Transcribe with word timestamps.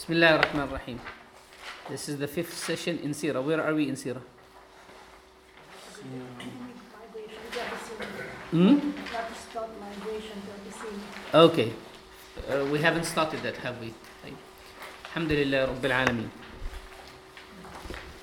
Bismillah 0.00 0.38
ar-Rahman 0.38 0.68
ar-Rahim. 0.70 0.98
This 1.90 2.08
is 2.08 2.18
the 2.18 2.26
fifth 2.26 2.56
session 2.56 2.98
in 3.00 3.10
Sirah. 3.10 3.44
Where 3.44 3.62
are 3.62 3.74
we 3.74 3.86
in 3.86 3.96
Sirah? 3.96 4.22
Hmm? 8.50 8.78
Okay. 11.34 11.72
Uh, 12.48 12.64
we 12.72 12.78
haven't 12.78 13.04
started 13.04 13.42
that, 13.42 13.58
have 13.58 13.78
we? 13.78 13.92
Alhamdulillah 15.04 15.68
Rabbil 15.68 15.92
Alameen. 15.92 16.30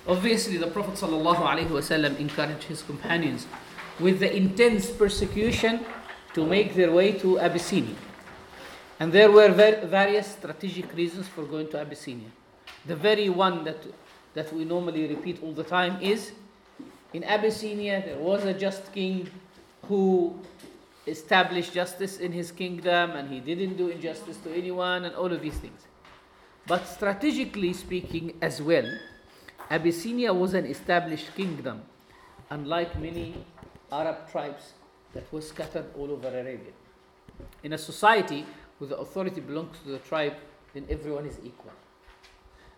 Obviously, 0.08 0.58
the 0.58 0.66
Prophet 0.66 0.96
ﷺ 0.96 2.20
encouraged 2.20 2.64
his 2.64 2.82
companions 2.82 3.46
with 4.00 4.20
the 4.20 4.36
intense 4.36 4.90
persecution 4.90 5.86
to 6.34 6.44
make 6.44 6.74
their 6.74 6.92
way 6.92 7.12
to 7.20 7.40
Abyssinia. 7.40 7.94
And 9.00 9.12
there 9.12 9.32
were 9.32 9.50
various 9.50 10.28
strategic 10.28 10.94
reasons 10.96 11.28
for 11.28 11.44
going 11.44 11.70
to 11.70 11.80
Abyssinia. 11.80 12.30
The 12.86 12.96
very 12.96 13.30
one 13.30 13.64
that, 13.64 13.78
that 14.34 14.52
we 14.54 14.66
normally 14.66 15.08
repeat 15.08 15.42
all 15.44 15.54
the 15.54 15.64
time 15.64 16.02
is 16.02 16.32
in 17.14 17.24
Abyssinia 17.24 18.04
there 18.06 18.18
was 18.18 18.44
a 18.44 18.54
just 18.54 18.92
king 18.94 19.30
who 19.84 20.38
established 21.06 21.74
justice 21.74 22.18
in 22.18 22.32
his 22.32 22.52
kingdom 22.52 23.12
and 23.12 23.30
he 23.30 23.40
didn't 23.40 23.78
do 23.78 23.88
injustice 23.88 24.38
to 24.38 24.54
anyone 24.54 25.06
and 25.06 25.16
all 25.16 25.32
of 25.32 25.42
these 25.42 25.58
things. 25.58 25.82
But 26.66 26.86
strategically 26.86 27.72
speaking, 27.74 28.34
as 28.42 28.62
well, 28.62 28.86
Abyssinia 29.70 30.34
was 30.34 30.54
an 30.54 30.66
established 30.66 31.34
kingdom, 31.36 31.82
unlike 32.50 33.00
many 33.00 33.36
Arab 33.90 34.30
tribes 34.30 34.74
that 35.14 35.32
were 35.32 35.42
scattered 35.42 35.86
all 35.98 36.12
over 36.12 36.28
Arabia. 36.28 36.74
In 37.64 37.72
a 37.72 37.78
society 37.78 38.46
where 38.78 38.90
the 38.90 38.98
authority 38.98 39.42
belongs 39.42 39.78
to 39.84 39.90
the 39.90 40.00
tribe, 40.00 40.36
then 40.74 40.86
everyone 40.90 41.26
is 41.26 41.40
equal. 41.44 41.72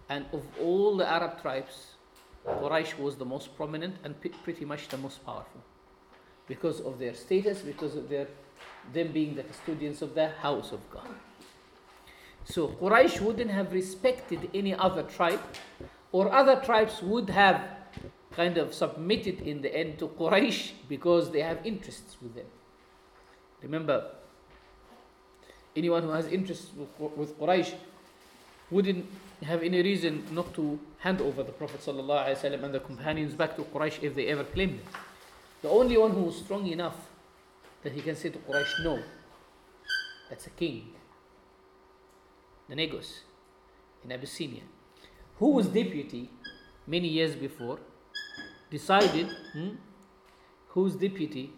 And 0.10 0.26
of 0.34 0.46
all 0.60 0.98
the 0.98 1.08
Arab 1.08 1.42
tribes, 1.42 1.96
Quraysh 2.48 2.98
was 2.98 3.16
the 3.18 3.26
most 3.26 3.56
prominent 3.56 3.98
and 4.04 4.20
p- 4.20 4.30
pretty 4.44 4.66
much 4.66 4.88
the 4.88 4.98
most 4.98 5.24
powerful 5.26 5.62
because 6.48 6.80
of 6.82 6.98
their 6.98 7.14
status, 7.14 7.62
because 7.62 7.96
of 7.96 8.10
their 8.10 8.28
them 8.94 9.12
being 9.12 9.36
the 9.36 9.44
custodians 9.44 10.02
of 10.02 10.16
the 10.16 10.30
house 10.30 10.72
of 10.72 10.80
God. 10.90 11.08
So 12.44 12.70
Quraysh 12.70 13.22
wouldn't 13.22 13.52
have 13.52 13.74
respected 13.74 14.50
any 14.54 14.74
other 14.74 15.04
tribe, 15.04 15.42
or 16.12 16.32
other 16.32 16.60
tribes 16.62 17.02
would 17.04 17.30
have 17.30 17.62
kind 18.32 18.58
of 18.58 18.74
submitted 18.74 19.42
in 19.42 19.62
the 19.62 19.76
end 19.76 20.00
to 20.00 20.08
Quraysh 20.08 20.72
because 20.88 21.32
they 21.32 21.42
have 21.42 21.66
interests 21.66 22.18
with 22.22 22.36
them. 22.36 22.48
Remember, 23.62 24.12
anyone 25.80 26.04
who 26.04 26.14
has 26.20 26.28
interest 26.28 26.66
with, 26.78 27.12
with 27.18 27.40
Quraysh 27.40 27.74
wouldn't 28.70 29.06
have 29.44 29.64
any 29.64 29.82
reason 29.82 30.24
not 30.32 30.54
to 30.54 30.80
hand 31.00 31.22
over 31.22 31.42
the 31.44 31.52
Prophet 31.52 31.82
ﷺ 31.82 32.64
and 32.64 32.74
the 32.74 32.80
companions 32.80 33.34
back 33.34 33.56
to 33.56 33.64
Quraysh 33.64 34.04
if 34.04 34.14
they 34.16 34.28
ever 34.28 34.44
claimed 34.44 34.80
it. 34.82 34.86
The 35.62 35.70
only 35.70 35.98
one 35.98 36.12
who 36.12 36.24
was 36.24 36.38
strong 36.38 36.68
enough 36.68 36.98
that 37.84 37.94
he 37.94 38.02
can 38.02 38.16
say 38.16 38.30
to 38.30 38.40
Quraysh, 38.40 38.84
no, 38.84 39.00
that's 40.30 40.48
a 40.48 40.52
king. 40.52 40.90
The 42.68 42.76
Negus 42.76 43.22
in 44.04 44.12
Abyssinia, 44.12 44.64
who 45.38 45.50
was 45.52 45.68
deputy 45.68 46.30
many 46.86 47.08
years 47.08 47.36
before, 47.36 47.80
decided, 48.70 49.28
hmm, 49.54 49.70
whose 50.70 50.96
deputy 50.96 51.52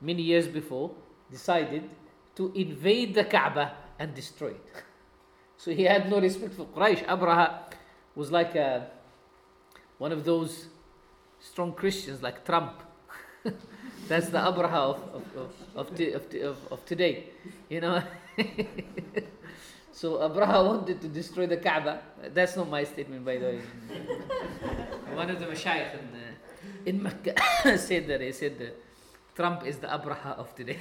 many 0.00 0.22
years 0.22 0.46
before 0.46 0.90
decided 1.30 1.88
to 2.38 2.52
invade 2.54 3.16
the 3.16 3.24
Kaaba 3.24 3.72
and 3.98 4.14
destroy 4.14 4.50
it. 4.50 4.66
So 5.56 5.72
he 5.72 5.82
had 5.82 6.08
no 6.08 6.20
respect 6.20 6.54
for 6.54 6.66
Quraysh. 6.66 7.04
Abraha 7.04 7.62
was 8.14 8.30
like 8.30 8.54
a, 8.54 8.86
one 9.98 10.12
of 10.12 10.24
those 10.24 10.66
strong 11.40 11.72
Christians 11.72 12.22
like 12.22 12.44
Trump. 12.44 12.80
That's 14.08 14.28
the 14.28 14.38
Abraha 14.38 14.94
of, 14.94 15.02
of, 15.14 15.52
of, 15.74 16.00
of, 16.00 16.34
of, 16.34 16.72
of 16.72 16.86
today. 16.86 17.24
You 17.68 17.80
know? 17.80 18.04
so 19.92 20.18
Abraha 20.18 20.64
wanted 20.64 21.00
to 21.00 21.08
destroy 21.08 21.48
the 21.48 21.56
Kaaba. 21.56 22.00
That's 22.32 22.54
not 22.54 22.70
my 22.70 22.84
statement, 22.84 23.24
by 23.24 23.38
the 23.38 23.46
way. 23.46 23.60
one 25.14 25.28
of 25.28 25.40
the 25.40 25.46
mashayikh 25.46 25.94
in, 25.94 26.08
uh, 26.14 26.86
in 26.86 27.02
Mecca 27.02 27.34
said 27.78 28.06
that. 28.06 28.20
He 28.20 28.30
said 28.30 28.60
that 28.60 28.80
Trump 29.34 29.66
is 29.66 29.78
the 29.78 29.88
Abraha 29.88 30.38
of 30.38 30.54
today. 30.54 30.78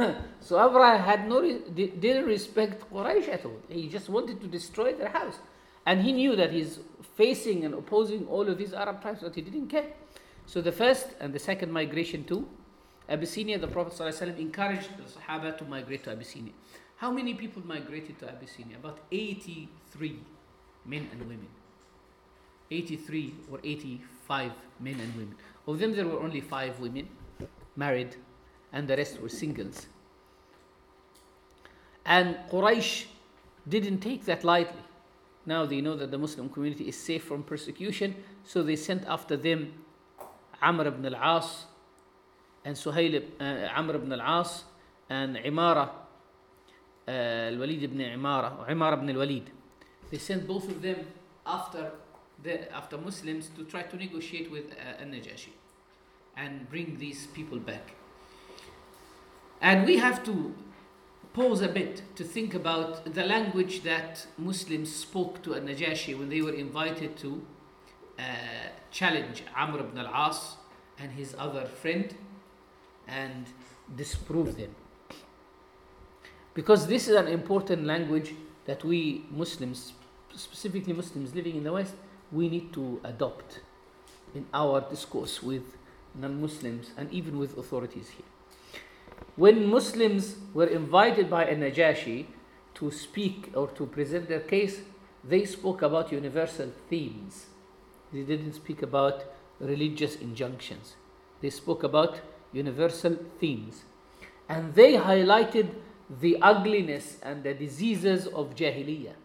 so 0.40 0.56
Abraha 0.56 1.02
had 1.02 1.28
no 1.28 1.40
re- 1.40 1.62
didn't 1.74 2.26
respect 2.26 2.90
Quraysh 2.92 3.28
at 3.28 3.44
all. 3.44 3.60
He 3.68 3.88
just 3.88 4.08
wanted 4.08 4.40
to 4.40 4.46
destroy 4.46 4.92
their 4.94 5.08
house, 5.08 5.38
and 5.86 6.02
he 6.02 6.12
knew 6.12 6.36
that 6.36 6.52
he's 6.52 6.78
facing 7.16 7.64
and 7.64 7.74
opposing 7.74 8.26
all 8.26 8.48
of 8.48 8.58
these 8.58 8.72
Arab 8.72 9.02
tribes, 9.02 9.20
but 9.22 9.34
he 9.34 9.42
didn't 9.42 9.68
care. 9.68 9.86
So 10.46 10.60
the 10.60 10.72
first 10.72 11.08
and 11.20 11.32
the 11.32 11.38
second 11.38 11.70
migration 11.70 12.24
to 12.24 12.48
Abyssinia, 13.08 13.58
the 13.58 13.68
Prophet 13.68 13.92
ﷺ 13.92 14.38
encouraged 14.38 14.90
the 14.96 15.02
Sahaba 15.02 15.56
to 15.58 15.64
migrate 15.64 16.04
to 16.04 16.12
Abyssinia. 16.12 16.52
How 16.96 17.10
many 17.10 17.34
people 17.34 17.62
migrated 17.66 18.18
to 18.20 18.28
Abyssinia? 18.28 18.76
About 18.76 18.98
83 19.10 20.18
men 20.86 21.08
and 21.12 21.20
women. 21.22 21.48
83 22.70 23.34
or 23.50 23.58
85 23.64 24.52
men 24.78 25.00
and 25.00 25.14
women. 25.14 25.34
Of 25.66 25.78
them, 25.80 25.94
there 25.94 26.06
were 26.06 26.20
only 26.20 26.40
five 26.40 26.78
women 26.78 27.08
married, 27.74 28.16
and 28.72 28.88
the 28.88 28.96
rest 28.96 29.20
were 29.20 29.28
singles. 29.28 29.86
And 32.04 32.36
Quraysh 32.50 33.06
didn't 33.68 33.98
take 33.98 34.24
that 34.24 34.44
lightly. 34.44 34.82
Now 35.46 35.66
they 35.66 35.80
know 35.80 35.96
that 35.96 36.10
the 36.10 36.18
Muslim 36.18 36.48
community 36.48 36.88
is 36.88 36.96
safe 36.96 37.24
from 37.24 37.42
persecution, 37.42 38.14
so 38.44 38.62
they 38.62 38.76
sent 38.76 39.04
after 39.06 39.36
them 39.36 39.72
Amr 40.62 40.88
ibn 40.88 41.06
al-As 41.06 41.64
and 42.64 42.76
Suhail, 42.76 43.22
uh, 43.40 43.68
Amr 43.74 43.96
ibn 43.96 44.12
al-As 44.12 44.64
and 45.08 45.36
Imara, 45.36 45.88
uh, 47.08 47.10
al-Walid 47.10 47.82
ibn 47.82 47.98
Imara, 47.98 48.58
or 48.60 48.66
Imara 48.66 48.94
ibn 48.94 49.10
al-Walid. 49.10 49.50
They 50.10 50.18
sent 50.18 50.46
both 50.46 50.68
of 50.68 50.82
them 50.82 51.06
after 51.46 51.92
the, 52.42 52.72
after 52.74 52.98
Muslims 52.98 53.50
to 53.56 53.64
try 53.64 53.82
to 53.82 53.96
negotiate 53.96 54.50
with 54.50 54.66
uh, 54.72 55.02
al-Najashi 55.02 55.50
and 56.36 56.68
bring 56.68 56.96
these 56.98 57.26
people 57.28 57.58
back. 57.58 57.94
And 59.60 59.86
we 59.86 59.98
have 59.98 60.24
to 60.24 60.54
pause 61.32 61.60
a 61.60 61.68
bit 61.68 62.02
to 62.16 62.24
think 62.24 62.54
about 62.54 63.14
the 63.14 63.24
language 63.24 63.82
that 63.82 64.26
Muslims 64.38 64.94
spoke 64.94 65.42
to 65.42 65.54
al-Najashi 65.54 66.18
when 66.18 66.28
they 66.28 66.40
were 66.40 66.54
invited 66.54 67.16
to 67.18 67.42
uh, 68.18 68.22
challenge 68.90 69.44
Amr 69.56 69.80
ibn 69.80 69.98
al-As 69.98 70.56
and 70.98 71.12
his 71.12 71.34
other 71.38 71.66
friend 71.66 72.14
and 73.06 73.46
disprove 73.96 74.56
them. 74.56 74.74
Because 76.54 76.86
this 76.86 77.08
is 77.08 77.14
an 77.14 77.28
important 77.28 77.84
language 77.84 78.34
that 78.66 78.84
we 78.84 79.24
Muslims, 79.30 79.92
specifically 80.34 80.92
Muslims 80.92 81.34
living 81.34 81.56
in 81.56 81.64
the 81.64 81.72
West, 81.72 81.94
we 82.32 82.48
need 82.48 82.72
to 82.72 83.00
adopt 83.04 83.60
in 84.34 84.46
our 84.52 84.80
discourse 84.80 85.42
with 85.42 85.76
non 86.14 86.40
Muslims 86.40 86.90
and 86.96 87.10
even 87.12 87.38
with 87.38 87.56
authorities 87.56 88.10
here. 88.10 88.29
When 89.40 89.70
Muslims 89.70 90.36
were 90.52 90.66
invited 90.66 91.30
by 91.30 91.46
a 91.46 91.56
Najashi 91.56 92.26
to 92.74 92.90
speak 92.90 93.50
or 93.54 93.68
to 93.68 93.86
present 93.86 94.28
their 94.28 94.40
case, 94.40 94.82
they 95.24 95.46
spoke 95.46 95.80
about 95.80 96.12
universal 96.12 96.70
themes. 96.90 97.46
They 98.12 98.20
didn't 98.20 98.52
speak 98.52 98.82
about 98.82 99.24
religious 99.58 100.16
injunctions. 100.16 100.96
They 101.40 101.48
spoke 101.48 101.84
about 101.84 102.20
universal 102.52 103.16
themes. 103.40 103.84
And 104.46 104.74
they 104.74 104.92
highlighted 104.98 105.70
the 106.20 106.36
ugliness 106.42 107.16
and 107.22 107.42
the 107.42 107.54
diseases 107.54 108.26
of 108.26 108.54
Jahiliyyah. 108.54 109.16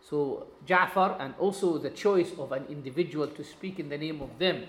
So 0.00 0.46
Ja'far 0.66 1.20
and 1.20 1.34
also 1.38 1.76
the 1.76 1.90
choice 1.90 2.32
of 2.38 2.52
an 2.52 2.64
individual 2.70 3.26
to 3.26 3.44
speak 3.44 3.78
in 3.78 3.90
the 3.90 3.98
name 3.98 4.22
of 4.22 4.38
them. 4.38 4.62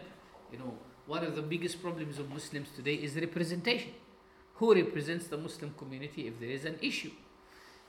You 0.52 0.58
know, 0.58 0.74
one 1.08 1.24
of 1.24 1.38
the 1.38 1.42
biggest 1.42 1.82
problems 1.82 2.20
of 2.20 2.30
Muslims 2.30 2.68
today 2.76 2.96
is 2.96 3.16
representation. 3.16 3.94
Who 4.64 4.74
represents 4.74 5.28
the 5.28 5.36
Muslim 5.36 5.74
community 5.78 6.26
if 6.26 6.40
there 6.40 6.50
is 6.50 6.64
an 6.64 6.78
issue? 6.82 7.12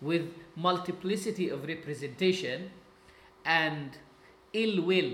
With 0.00 0.24
multiplicity 0.56 1.48
of 1.50 1.68
representation 1.68 2.72
and 3.44 3.96
ill 4.52 4.82
will 4.82 5.12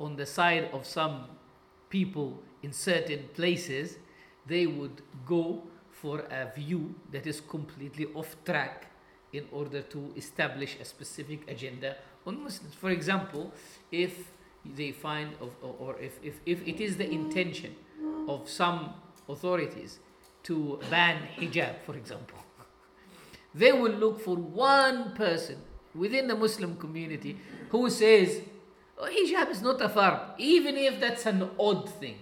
on 0.00 0.16
the 0.16 0.24
side 0.24 0.70
of 0.72 0.86
some 0.86 1.26
people 1.90 2.40
in 2.62 2.72
certain 2.72 3.28
places, 3.34 3.98
they 4.46 4.66
would 4.66 5.02
go 5.26 5.62
for 5.90 6.20
a 6.30 6.50
view 6.56 6.94
that 7.10 7.26
is 7.26 7.42
completely 7.42 8.06
off 8.14 8.34
track 8.46 8.86
in 9.34 9.44
order 9.52 9.82
to 9.82 10.14
establish 10.16 10.78
a 10.80 10.84
specific 10.86 11.40
agenda 11.46 11.96
on 12.26 12.42
Muslims. 12.42 12.74
For 12.74 12.88
example, 12.88 13.52
if 13.90 14.32
they 14.64 14.92
find, 14.92 15.34
of, 15.42 15.50
or, 15.60 15.94
if, 16.00 16.18
if, 16.22 16.40
if 16.46 16.66
it 16.66 16.80
is 16.80 16.96
the 16.96 17.10
intention 17.10 17.76
of 18.26 18.48
some 18.48 18.94
authorities 19.28 19.98
to 20.44 20.80
ban 20.90 21.18
hijab, 21.36 21.80
for 21.86 21.96
example, 21.96 22.38
they 23.54 23.72
will 23.72 23.92
look 23.92 24.20
for 24.20 24.36
one 24.36 25.14
person 25.14 25.58
within 25.94 26.26
the 26.26 26.34
Muslim 26.34 26.76
community 26.76 27.38
who 27.70 27.90
says, 27.90 28.40
oh, 28.98 29.04
hijab 29.04 29.50
is 29.50 29.62
not 29.62 29.80
a 29.80 29.88
fard, 29.88 30.20
even 30.38 30.76
if 30.76 30.98
that's 31.00 31.26
an 31.26 31.50
odd 31.58 31.88
thing. 31.88 32.18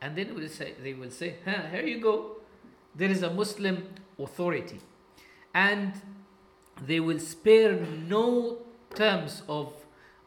And 0.00 0.16
then 0.16 0.34
will 0.34 0.48
say, 0.48 0.74
they 0.82 0.94
will 0.94 1.10
say, 1.10 1.36
huh, 1.44 1.68
here 1.70 1.86
you 1.86 2.00
go. 2.00 2.36
There 2.94 3.10
is 3.10 3.22
a 3.22 3.30
Muslim 3.30 3.88
authority. 4.18 4.80
And 5.54 5.94
they 6.84 7.00
will 7.00 7.18
spare 7.18 7.74
no 8.06 8.58
terms 8.94 9.42
of, 9.48 9.72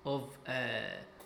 of 0.06 0.38
uh, 0.48 0.52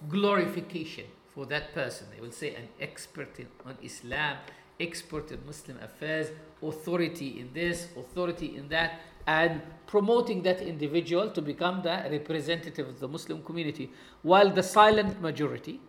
glorification 0.09 1.05
for 1.33 1.45
that 1.47 1.73
person. 1.73 2.07
They 2.13 2.21
will 2.21 2.31
say 2.31 2.55
an 2.55 2.67
expert 2.79 3.39
in, 3.39 3.47
on 3.65 3.77
Islam, 3.81 4.37
expert 4.79 5.31
in 5.31 5.39
Muslim 5.45 5.77
affairs, 5.81 6.31
authority 6.61 7.39
in 7.39 7.49
this, 7.53 7.87
authority 7.97 8.55
in 8.57 8.67
that, 8.69 8.99
and 9.27 9.61
promoting 9.87 10.41
that 10.43 10.61
individual 10.61 11.29
to 11.29 11.41
become 11.41 11.81
the 11.81 12.07
representative 12.11 12.87
of 12.87 12.99
the 12.99 13.07
Muslim 13.07 13.41
community, 13.43 13.91
while 14.21 14.49
the 14.49 14.63
silent 14.63 15.21
majority 15.21 15.79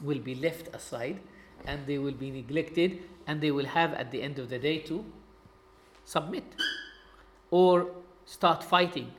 will 0.00 0.18
be 0.18 0.34
left 0.34 0.74
aside 0.74 1.20
and 1.66 1.86
they 1.86 1.98
will 1.98 2.12
be 2.12 2.30
neglected 2.30 3.02
and 3.26 3.40
they 3.40 3.50
will 3.50 3.66
have 3.66 3.92
at 3.94 4.10
the 4.10 4.22
end 4.22 4.38
of 4.38 4.48
the 4.48 4.58
day 4.58 4.78
to 4.78 5.04
submit 6.04 6.44
or 7.50 7.90
start 8.24 8.62
fighting 8.62 9.10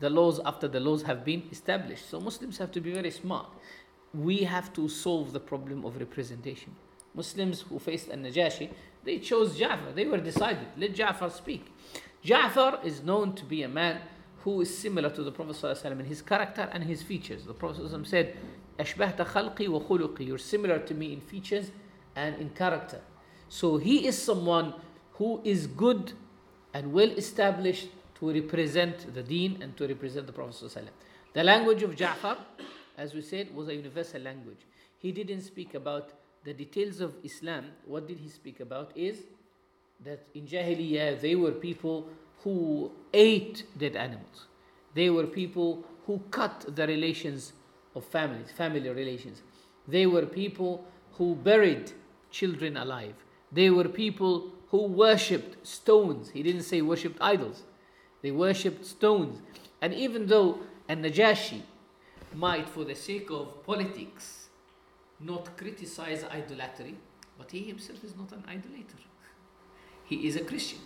the 0.00 0.10
laws 0.10 0.40
after 0.44 0.68
the 0.68 0.80
laws 0.80 1.02
have 1.02 1.24
been 1.24 1.42
established. 1.50 2.08
So 2.08 2.20
Muslims 2.20 2.58
have 2.58 2.70
to 2.72 2.80
be 2.80 2.92
very 2.92 3.10
smart. 3.10 3.48
We 4.14 4.44
have 4.44 4.72
to 4.74 4.88
solve 4.88 5.32
the 5.32 5.40
problem 5.40 5.84
of 5.84 5.98
representation. 5.98 6.74
Muslims 7.17 7.61
who 7.61 7.79
faced 7.79 8.09
An-Najashi, 8.09 8.69
they 9.03 9.19
chose 9.19 9.59
Ja'far. 9.59 9.93
They 9.93 10.05
were 10.05 10.17
decided, 10.17 10.67
let 10.77 10.93
Ja'far 10.93 11.31
speak. 11.31 11.65
Ja'far 12.23 12.83
is 12.85 13.03
known 13.03 13.33
to 13.35 13.45
be 13.45 13.63
a 13.63 13.67
man 13.67 13.99
who 14.43 14.61
is 14.61 14.77
similar 14.77 15.09
to 15.09 15.23
the 15.23 15.31
Prophet 15.31 15.55
ﷺ 15.55 15.99
in 15.99 16.05
his 16.05 16.21
character 16.21 16.69
and 16.71 16.83
his 16.83 17.01
features. 17.01 17.45
The 17.45 17.53
Prophet 17.53 17.83
ﷺ 17.83 18.07
said, 18.07 18.37
أشبهت 18.79 19.17
خلقي 19.25 19.67
وخلقي. 19.67 20.25
You're 20.25 20.37
similar 20.37 20.79
to 20.79 20.93
me 20.93 21.13
in 21.13 21.21
features 21.21 21.71
and 22.15 22.35
in 22.39 22.49
character. 22.49 23.01
So 23.49 23.77
he 23.77 24.07
is 24.07 24.17
someone 24.17 24.73
who 25.13 25.41
is 25.43 25.67
good 25.67 26.13
and 26.73 26.91
well 26.91 27.09
established 27.11 27.89
to 28.15 28.31
represent 28.33 29.13
the 29.13 29.21
deen 29.21 29.61
and 29.61 29.77
to 29.77 29.87
represent 29.87 30.27
the 30.27 30.33
Prophet. 30.33 30.55
ﷺ. 30.55 30.87
The 31.33 31.43
language 31.43 31.83
of 31.83 31.95
Ja'far, 31.95 32.37
as 32.97 33.13
we 33.13 33.21
said, 33.21 33.53
was 33.55 33.67
a 33.67 33.75
universal 33.75 34.21
language. 34.21 34.65
He 34.97 35.11
didn't 35.11 35.41
speak 35.41 35.73
about 35.73 36.11
the 36.44 36.52
details 36.52 37.00
of 37.00 37.14
Islam. 37.24 37.66
What 37.84 38.06
did 38.06 38.18
he 38.18 38.28
speak 38.28 38.60
about? 38.60 38.92
Is 38.96 39.18
that 40.04 40.26
in 40.34 40.46
Jahiliyyah 40.46 41.20
they 41.20 41.34
were 41.34 41.52
people 41.52 42.08
who 42.44 42.92
ate 43.12 43.64
dead 43.76 43.96
animals. 43.96 44.46
They 44.94 45.10
were 45.10 45.26
people 45.26 45.84
who 46.06 46.20
cut 46.30 46.74
the 46.74 46.86
relations 46.86 47.52
of 47.94 48.04
families, 48.04 48.50
family 48.50 48.88
relations. 48.88 49.42
They 49.86 50.06
were 50.06 50.26
people 50.26 50.84
who 51.12 51.34
buried 51.34 51.92
children 52.30 52.76
alive. 52.76 53.14
They 53.52 53.70
were 53.70 53.88
people 53.88 54.52
who 54.68 54.84
worshipped 54.84 55.66
stones. 55.66 56.30
He 56.30 56.42
didn't 56.42 56.62
say 56.62 56.82
worshipped 56.82 57.18
idols. 57.20 57.62
They 58.22 58.30
worshipped 58.30 58.84
stones. 58.84 59.40
And 59.80 59.94
even 59.94 60.26
though 60.26 60.60
an 60.88 61.02
Najashi 61.02 61.62
might, 62.34 62.68
for 62.68 62.84
the 62.84 62.94
sake 62.94 63.30
of 63.30 63.64
politics, 63.64 64.47
not 65.20 65.56
criticize 65.56 66.24
idolatry, 66.24 66.94
but 67.36 67.50
he 67.50 67.64
himself 67.64 68.02
is 68.04 68.16
not 68.16 68.32
an 68.32 68.44
idolater. 68.48 68.98
He 70.04 70.26
is 70.26 70.36
a 70.36 70.40
Christian. 70.40 70.78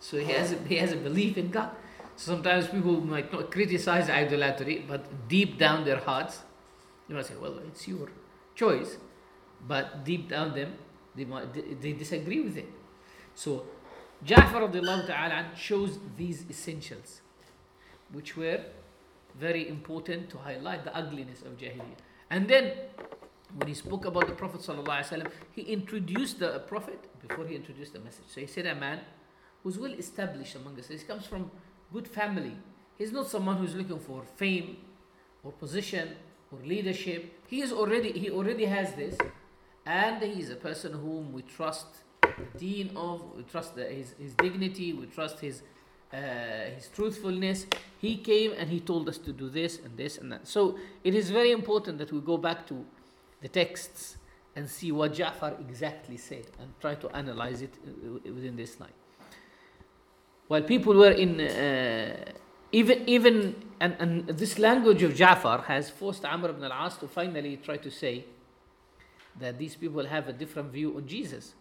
So 0.00 0.18
he 0.18 0.32
has 0.32 0.52
a, 0.52 0.56
he 0.66 0.76
has 0.76 0.92
a 0.92 0.96
belief 0.96 1.38
in 1.38 1.50
God. 1.50 1.70
Sometimes 2.16 2.66
people 2.66 3.00
might 3.00 3.32
not 3.32 3.50
criticize 3.50 4.10
idolatry, 4.10 4.84
but 4.86 5.28
deep 5.28 5.58
down 5.58 5.84
their 5.84 5.98
hearts, 5.98 6.40
they 7.08 7.14
might 7.14 7.26
say, 7.26 7.34
well, 7.40 7.58
it's 7.66 7.86
your 7.86 8.08
choice. 8.54 8.96
But 9.66 10.04
deep 10.04 10.28
down 10.28 10.54
them, 10.54 10.74
they, 11.14 11.24
might, 11.24 11.52
they 11.80 11.92
disagree 11.92 12.40
with 12.40 12.56
it. 12.56 12.68
So 13.34 13.64
Ja'far 14.26 14.70
ta'ala 15.06 15.50
shows 15.56 15.98
these 16.16 16.44
essentials, 16.50 17.20
which 18.12 18.36
were 18.36 18.60
very 19.38 19.68
important 19.68 20.28
to 20.30 20.38
highlight 20.38 20.84
the 20.84 20.96
ugliness 20.96 21.42
of 21.42 21.56
Jahiliyyah. 21.56 22.02
And 22.30 22.48
then, 22.48 22.72
when 23.56 23.68
he 23.68 23.74
spoke 23.74 24.04
about 24.04 24.26
the 24.26 24.34
Prophet 24.34 24.60
ﷺ, 24.60 25.30
he 25.52 25.62
introduced 25.62 26.38
the 26.38 26.60
Prophet 26.60 26.98
before 27.26 27.46
he 27.46 27.54
introduced 27.54 27.92
the 27.92 28.00
message. 28.00 28.24
So 28.28 28.40
he 28.40 28.46
said, 28.46 28.66
A 28.66 28.74
man 28.74 29.00
who's 29.62 29.78
well 29.78 29.92
established 29.92 30.56
among 30.56 30.78
us. 30.78 30.88
He 30.88 30.98
comes 30.98 31.26
from 31.26 31.50
good 31.92 32.08
family. 32.08 32.56
He's 32.98 33.12
not 33.12 33.28
someone 33.28 33.56
who's 33.56 33.74
looking 33.74 33.98
for 33.98 34.22
fame 34.36 34.76
or 35.42 35.52
position 35.52 36.10
or 36.50 36.58
leadership. 36.64 37.40
He 37.48 37.60
is 37.60 37.72
already 37.72 38.12
he 38.12 38.30
already 38.30 38.64
has 38.66 38.94
this, 38.94 39.16
and 39.86 40.22
he 40.22 40.40
is 40.40 40.50
a 40.50 40.56
person 40.56 40.92
whom 40.92 41.32
we 41.32 41.42
trust 41.42 41.86
the 42.22 42.58
deen 42.58 42.96
of, 42.96 43.22
we 43.36 43.42
trust 43.42 43.74
the, 43.74 43.84
his, 43.84 44.14
his 44.18 44.34
dignity, 44.34 44.92
we 44.92 45.06
trust 45.06 45.40
his 45.40 45.62
uh, 46.12 46.70
his 46.74 46.88
truthfulness. 46.88 47.66
He 47.98 48.16
came 48.16 48.52
and 48.58 48.68
he 48.68 48.80
told 48.80 49.08
us 49.08 49.18
to 49.18 49.32
do 49.32 49.48
this 49.48 49.78
and 49.78 49.96
this 49.96 50.18
and 50.18 50.30
that. 50.32 50.46
So 50.46 50.78
it 51.04 51.14
is 51.14 51.30
very 51.30 51.52
important 51.52 51.98
that 51.98 52.12
we 52.12 52.20
go 52.20 52.36
back 52.36 52.66
to 52.66 52.84
the 53.42 53.48
texts 53.48 54.16
and 54.54 54.68
see 54.68 54.92
what 54.92 55.14
Ja'far 55.14 55.60
exactly 55.60 56.16
said 56.16 56.46
and 56.60 56.72
try 56.80 56.94
to 56.94 57.08
analyze 57.16 57.62
it 57.62 57.74
uh, 57.86 58.32
within 58.32 58.56
this 58.56 58.78
line. 58.80 58.90
While 60.48 60.62
people 60.62 60.94
were 60.94 61.10
in, 61.10 61.40
uh, 61.40 62.32
even, 62.70 63.08
even 63.08 63.54
and, 63.80 63.96
and 63.98 64.26
this 64.28 64.58
language 64.58 65.02
of 65.02 65.14
Ja'far 65.14 65.64
has 65.64 65.90
forced 65.90 66.24
Amr 66.24 66.50
ibn 66.50 66.64
al-As 66.64 66.96
to 66.98 67.08
finally 67.08 67.56
try 67.56 67.78
to 67.78 67.90
say 67.90 68.24
that 69.40 69.58
these 69.58 69.76
people 69.76 70.04
have 70.06 70.28
a 70.28 70.32
different 70.32 70.70
view 70.70 70.96
on 70.96 71.06
Jesus. 71.06 71.54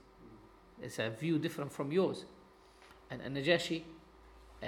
It's 0.81 0.99
a 0.99 1.09
view 1.09 1.39
different 1.39 1.71
from 1.71 1.91
yours. 1.91 2.25
And, 3.09 3.21
and 3.21 3.37
Najashi, 3.37 3.83
uh, 4.61 4.67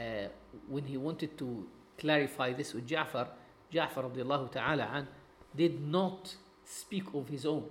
when 0.68 0.86
he 0.86 0.98
wanted 0.98 1.38
to 1.38 1.68
clarify 1.98 2.54
this 2.54 2.74
with 2.74 2.88
Ja'far, 2.88 3.28
Ja'far 3.74 4.52
ta'ala 4.52 4.90
an, 4.94 5.08
did 5.56 5.82
not 5.86 6.36
speak 6.66 7.14
of 7.14 7.28
his 7.30 7.46
own. 7.46 7.66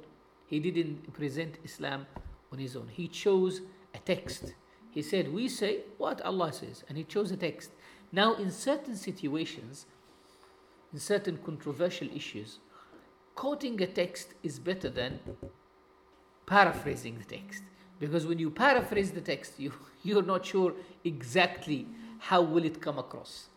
He 0.47 0.61
didn't 0.61 1.13
present 1.13 1.57
Islam 1.65 2.07
on 2.53 2.59
his 2.59 2.77
own. 2.77 2.89
He 2.93 3.09
chose 3.09 3.63
a 3.95 3.99
text. 3.99 4.55
He 4.91 5.03
said, 5.03 5.33
We 5.33 5.49
say 5.49 5.81
what 5.99 6.21
Allah 6.23 6.53
says. 6.53 6.85
And 6.89 6.99
he 6.99 7.05
chose 7.05 7.31
a 7.31 7.37
text. 7.37 7.71
Now, 8.13 8.35
in 8.35 8.51
certain 8.51 8.97
situations, 8.97 9.87
in 10.93 10.99
certain 10.99 11.39
controversial 11.39 12.09
issues, 12.15 12.59
quoting 13.35 13.81
a 13.81 13.87
text 13.87 14.35
is 14.43 14.59
better 14.59 14.91
than 14.91 15.21
paraphrasing 16.47 17.19
the 17.19 17.25
text. 17.25 17.63
Because 17.99 18.27
when 18.27 18.39
you 18.39 18.51
paraphrase 18.51 19.13
the 19.13 19.21
text, 19.21 19.59
you, 19.59 19.73
you're 20.03 20.23
not 20.23 20.45
sure 20.45 20.75
exactly 21.05 21.87
how 22.19 22.43
will 22.43 22.65
it 22.65 22.81
come 22.81 22.99
across. 22.99 23.49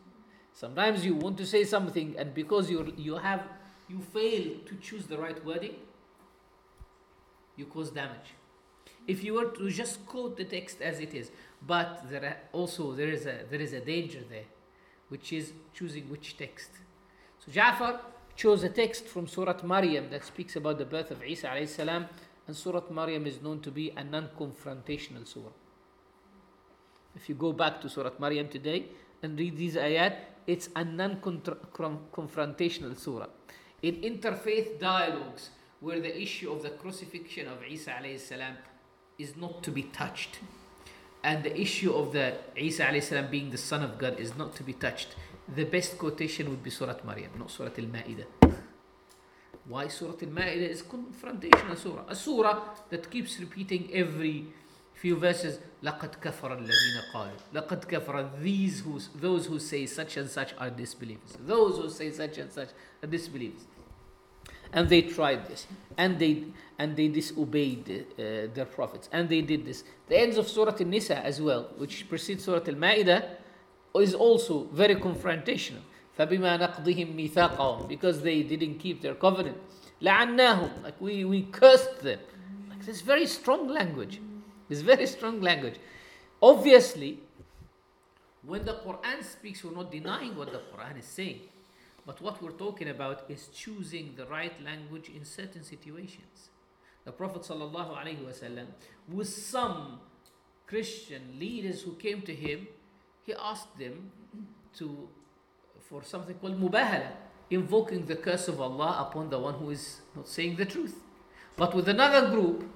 Sometimes 0.53 1.05
you 1.05 1.15
want 1.15 1.37
to 1.37 1.45
say 1.45 1.65
something, 1.65 2.15
and 2.17 2.33
because 2.33 2.69
you 2.69 2.93
you 2.95 3.15
have 3.17 3.41
you 3.87 3.99
fail 3.99 4.57
to 4.65 4.75
choose 4.81 5.05
the 5.05 5.17
right 5.17 5.43
wording, 5.45 5.75
you 7.55 7.65
cause 7.65 7.91
damage. 7.91 8.33
If 9.07 9.23
you 9.23 9.35
were 9.35 9.51
to 9.51 9.69
just 9.69 10.05
quote 10.05 10.37
the 10.37 10.45
text 10.45 10.81
as 10.81 10.99
it 10.99 11.13
is, 11.13 11.31
but 11.65 12.09
there 12.09 12.25
are 12.25 12.37
also 12.51 12.93
there 12.93 13.09
is 13.09 13.25
a 13.25 13.45
there 13.49 13.61
is 13.61 13.73
a 13.73 13.81
danger 13.81 14.23
there, 14.29 14.45
which 15.09 15.31
is 15.31 15.53
choosing 15.73 16.09
which 16.09 16.37
text. 16.37 16.71
So 17.39 17.51
Ja'far 17.51 17.99
chose 18.35 18.63
a 18.63 18.69
text 18.69 19.07
from 19.07 19.27
Surah 19.27 19.61
Maryam 19.63 20.09
that 20.09 20.25
speaks 20.25 20.55
about 20.55 20.79
the 20.79 20.85
birth 20.85 21.11
of 21.11 21.23
Isa 21.23 21.47
alayhi 21.47 21.69
salam 21.69 22.07
and 22.47 22.55
Surah 22.55 22.83
Maryam 22.91 23.25
is 23.25 23.41
known 23.41 23.59
to 23.61 23.71
be 23.71 23.91
a 23.95 24.03
non-confrontational 24.03 25.25
surah. 25.27 25.49
If 27.15 27.27
you 27.29 27.35
go 27.35 27.53
back 27.53 27.79
to 27.81 27.89
Surah 27.89 28.11
Maryam 28.19 28.49
today 28.49 28.85
and 29.23 29.39
read 29.39 29.57
these 29.57 29.75
ayat, 29.75 30.17
it's 30.45 30.69
a 30.75 30.83
non-confrontational 30.83 32.99
surah. 32.99 33.27
In 33.81 33.95
interfaith 34.01 34.79
dialogues, 34.79 35.49
where 35.79 35.99
the 35.99 36.21
issue 36.21 36.51
of 36.51 36.63
the 36.63 36.69
crucifixion 36.69 37.47
of 37.47 37.63
Isa 37.63 37.91
alayhi 37.91 38.19
salam 38.19 38.57
is 39.17 39.35
not 39.35 39.63
to 39.63 39.71
be 39.71 39.83
touched, 39.83 40.39
and 41.23 41.43
the 41.43 41.59
issue 41.59 41.93
of 41.93 42.13
the 42.13 42.37
Isa 42.55 42.85
alayhi 42.85 43.03
salam 43.03 43.29
being 43.29 43.51
the 43.51 43.57
son 43.57 43.83
of 43.83 43.97
God 43.97 44.19
is 44.19 44.35
not 44.35 44.55
to 44.55 44.63
be 44.63 44.73
touched, 44.73 45.15
the 45.53 45.65
best 45.65 45.97
quotation 45.97 46.49
would 46.49 46.63
be 46.63 46.69
Surah 46.69 46.95
Maryam, 47.03 47.31
not 47.37 47.51
Surah 47.51 47.69
Al-Ma'idah. 47.77 48.25
Why 49.67 49.87
Surah 49.87 50.13
Al-Ma'idah 50.21 50.69
is 50.69 50.81
confrontational 50.83 51.77
surah. 51.77 52.03
A 52.07 52.15
surah 52.15 52.61
that 52.89 53.09
keeps 53.11 53.39
repeating 53.39 53.89
every 53.93 54.47
few 54.94 55.16
verses 55.16 55.58
لقد 55.82 56.14
كفر 56.22 56.58
الذين 56.58 57.00
قالوا 57.14 57.36
لقد 57.54 57.84
كفر 57.84 58.30
these 58.42 58.80
who 58.80 58.98
those 59.20 59.46
who 59.46 59.58
say 59.58 59.86
such 59.86 60.16
and 60.16 60.28
such 60.28 60.54
are 60.58 60.70
disbelievers 60.70 61.36
those 61.46 61.78
who 61.78 61.88
say 61.88 62.10
such 62.10 62.38
and 62.38 62.52
such 62.52 62.68
are 63.02 63.06
disbelievers 63.06 63.66
and 64.72 64.88
they 64.88 65.02
tried 65.02 65.46
this, 65.48 65.66
and 65.96 66.18
they 66.18 66.44
and 66.78 66.96
they 66.96 67.08
disobeyed 67.08 67.88
uh, 67.90 68.52
their 68.54 68.64
prophets, 68.64 69.08
and 69.12 69.28
they 69.28 69.42
did 69.42 69.66
this. 69.66 69.84
The 70.08 70.18
ends 70.18 70.36
of 70.36 70.48
Surah 70.48 70.76
An-Nisa 70.78 71.18
as 71.18 71.40
well, 71.40 71.70
which 71.76 72.08
precedes 72.08 72.44
Surah 72.44 72.62
Al-Ma'idah, 72.66 73.28
is 73.96 74.14
also 74.14 74.64
very 74.72 74.96
confrontational. 74.96 75.82
فبما 76.18 76.56
نقضهم 76.56 77.16
ميثاقهم 77.16 77.88
because 77.88 78.22
they 78.22 78.42
didn't 78.42 78.78
keep 78.78 79.00
their 79.00 79.14
covenant. 79.14 79.56
لعناهم 80.02 80.82
like 80.82 81.00
we, 81.00 81.24
we 81.24 81.42
cursed 81.42 82.00
them. 82.02 82.18
Like 82.68 82.84
this 82.84 83.00
very 83.00 83.26
strong 83.26 83.68
language. 83.68 84.20
This 84.69 84.81
very 84.81 85.05
strong 85.05 85.41
language. 85.41 85.75
Obviously, 86.41 87.19
when 88.43 88.65
the 88.65 88.73
Quran 88.73 89.23
speaks, 89.23 89.63
we're 89.63 89.75
not 89.75 89.91
denying 89.91 90.35
what 90.35 90.51
the 90.51 90.59
Quran 90.59 90.99
is 90.99 91.05
saying. 91.05 91.41
But 92.05 92.21
what 92.21 92.41
we're 92.41 92.51
talking 92.51 92.89
about 92.89 93.25
is 93.29 93.47
choosing 93.47 94.13
the 94.15 94.25
right 94.27 94.53
language 94.63 95.09
in 95.09 95.25
certain 95.25 95.63
situations. 95.63 96.49
The 97.03 97.11
Prophet 97.11 97.41
ﷺ, 97.41 98.65
with 99.11 99.27
some 99.27 99.99
Christian 100.67 101.39
leaders 101.39 101.81
who 101.81 101.93
came 101.95 102.21
to 102.23 102.33
him, 102.33 102.67
he 103.25 103.33
asked 103.33 103.77
them 103.77 104.11
to 104.77 105.09
for 105.89 106.03
something 106.03 106.35
called 106.35 106.59
mubahala, 106.59 107.11
invoking 107.49 108.05
the 108.05 108.15
curse 108.15 108.47
of 108.47 108.59
Allah 108.59 109.07
upon 109.07 109.29
the 109.29 109.37
one 109.37 109.53
who 109.53 109.69
is 109.69 110.01
not 110.15 110.27
saying 110.27 110.55
the 110.55 110.65
truth. 110.65 110.95
But 111.55 111.75
with 111.75 111.87
another 111.87 112.29
group 112.29 112.67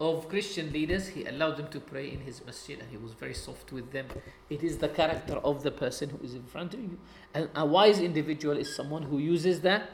of 0.00 0.28
Christian 0.28 0.72
leaders, 0.72 1.08
he 1.08 1.24
allowed 1.24 1.56
them 1.56 1.68
to 1.68 1.80
pray 1.80 2.10
in 2.10 2.20
his 2.20 2.44
masjid 2.44 2.78
and 2.78 2.88
he 2.90 2.96
was 2.96 3.12
very 3.12 3.34
soft 3.34 3.72
with 3.72 3.90
them. 3.90 4.06
It 4.48 4.62
is 4.62 4.78
the 4.78 4.88
character 4.88 5.34
of 5.38 5.62
the 5.62 5.72
person 5.72 6.10
who 6.10 6.24
is 6.24 6.34
in 6.34 6.44
front 6.44 6.74
of 6.74 6.80
you. 6.80 6.98
And 7.34 7.48
a 7.56 7.66
wise 7.66 7.98
individual 7.98 8.56
is 8.56 8.74
someone 8.74 9.02
who 9.02 9.18
uses 9.18 9.60
that 9.62 9.90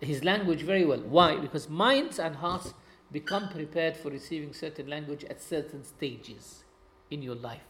his 0.00 0.24
language 0.24 0.62
very 0.62 0.84
well. 0.84 1.00
Why? 1.00 1.36
Because 1.36 1.68
minds 1.68 2.18
and 2.18 2.36
hearts 2.36 2.72
become 3.12 3.50
prepared 3.50 3.96
for 3.96 4.10
receiving 4.10 4.54
certain 4.54 4.88
language 4.88 5.24
at 5.24 5.42
certain 5.42 5.84
stages 5.84 6.64
in 7.10 7.22
your 7.22 7.34
life. 7.34 7.60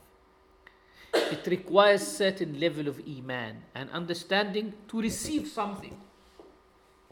It 1.15 1.47
requires 1.47 2.07
certain 2.07 2.59
level 2.59 2.89
of 2.89 3.01
iman 3.07 3.65
and 3.75 3.91
understanding 3.91 4.73
to 4.89 5.01
receive 5.01 5.49
something. 5.49 6.01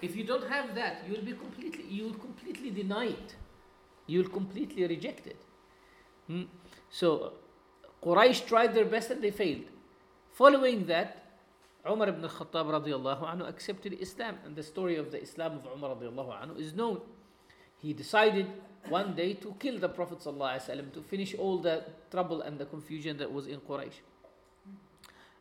If 0.00 0.16
you 0.16 0.24
don't 0.24 0.48
have 0.48 0.74
that, 0.76 1.02
you 1.06 1.14
will 1.14 1.24
be 1.24 1.32
completely 1.32 1.84
you 1.84 2.04
will 2.04 2.14
completely 2.14 2.70
deny 2.70 3.06
it. 3.06 3.34
You 4.10 4.22
will 4.22 4.30
completely 4.30 4.86
reject 4.86 5.26
it. 5.26 5.40
Hmm? 6.26 6.42
So 6.90 7.32
Quraysh 8.02 8.46
tried 8.46 8.74
their 8.74 8.84
best 8.84 9.10
and 9.10 9.22
they 9.22 9.30
failed. 9.30 9.66
Following 10.32 10.86
that, 10.86 11.16
Umar 11.88 12.08
ibn 12.08 12.24
al-Khattab 12.24 12.66
radiallahu 12.76 13.22
anhu 13.32 13.48
accepted 13.48 13.92
Islam 14.00 14.38
and 14.44 14.56
the 14.56 14.62
story 14.62 14.96
of 14.96 15.12
the 15.12 15.22
Islam 15.22 15.52
of 15.58 15.66
Umar 15.76 15.94
radiallahu 15.94 16.32
anhu 16.42 16.58
is 16.58 16.74
known. 16.74 17.00
He 17.78 17.92
decided 17.92 18.46
one 18.88 19.14
day 19.14 19.34
to 19.34 19.54
kill 19.58 19.78
the 19.78 19.88
Prophet 19.88 20.18
ﷺ 20.18 20.92
to 20.92 21.02
finish 21.02 21.34
all 21.34 21.58
the 21.58 21.84
trouble 22.10 22.42
and 22.42 22.58
the 22.58 22.66
confusion 22.66 23.16
that 23.18 23.32
was 23.32 23.46
in 23.46 23.60
Quraysh. 23.60 24.00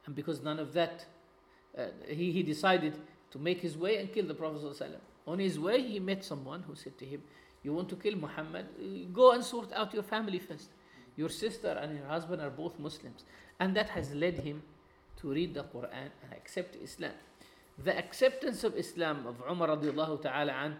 And 0.05 0.15
because 0.15 0.41
none 0.41 0.59
of 0.59 0.73
that, 0.73 1.05
uh, 1.77 1.88
he, 2.07 2.31
he 2.31 2.43
decided 2.43 2.93
to 3.31 3.39
make 3.39 3.61
his 3.61 3.75
way 3.77 3.97
and 3.97 4.13
kill 4.13 4.25
the 4.25 4.33
Prophet. 4.33 4.61
On 5.27 5.39
his 5.39 5.59
way, 5.59 5.81
he 5.81 5.99
met 5.99 6.23
someone 6.23 6.63
who 6.63 6.75
said 6.75 6.97
to 6.99 7.05
him, 7.05 7.21
You 7.63 7.73
want 7.73 7.89
to 7.89 7.95
kill 7.95 8.15
Muhammad? 8.15 8.65
Go 9.13 9.31
and 9.31 9.43
sort 9.43 9.71
out 9.73 9.93
your 9.93 10.03
family 10.03 10.39
first. 10.39 10.69
Your 11.15 11.29
sister 11.29 11.77
and 11.81 11.97
your 11.97 12.07
husband 12.07 12.41
are 12.41 12.49
both 12.49 12.79
Muslims. 12.79 13.25
And 13.59 13.75
that 13.75 13.89
has 13.89 14.13
led 14.13 14.39
him 14.39 14.63
to 15.17 15.31
read 15.31 15.53
the 15.53 15.63
Quran 15.63 16.09
and 16.23 16.31
accept 16.31 16.77
Islam. 16.81 17.11
The 17.83 17.97
acceptance 17.97 18.63
of 18.63 18.75
Islam 18.75 19.25
of 19.27 19.41
Umar 19.49 19.67
ta'ala 20.17 20.51
an 20.51 20.75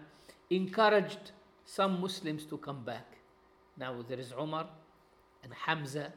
encouraged 0.50 1.32
some 1.64 2.00
Muslims 2.00 2.44
to 2.46 2.58
come 2.58 2.84
back. 2.84 3.06
Now 3.76 4.02
there 4.08 4.18
is 4.18 4.32
Umar 4.32 4.66
and 5.42 5.52
Hamza, 5.52 6.12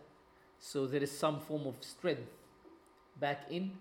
so 0.60 0.88
there 0.88 1.04
is 1.04 1.12
some 1.12 1.40
form 1.40 1.68
of 1.68 1.76
strength 1.82 2.32
back 3.20 3.46
in 3.50 3.72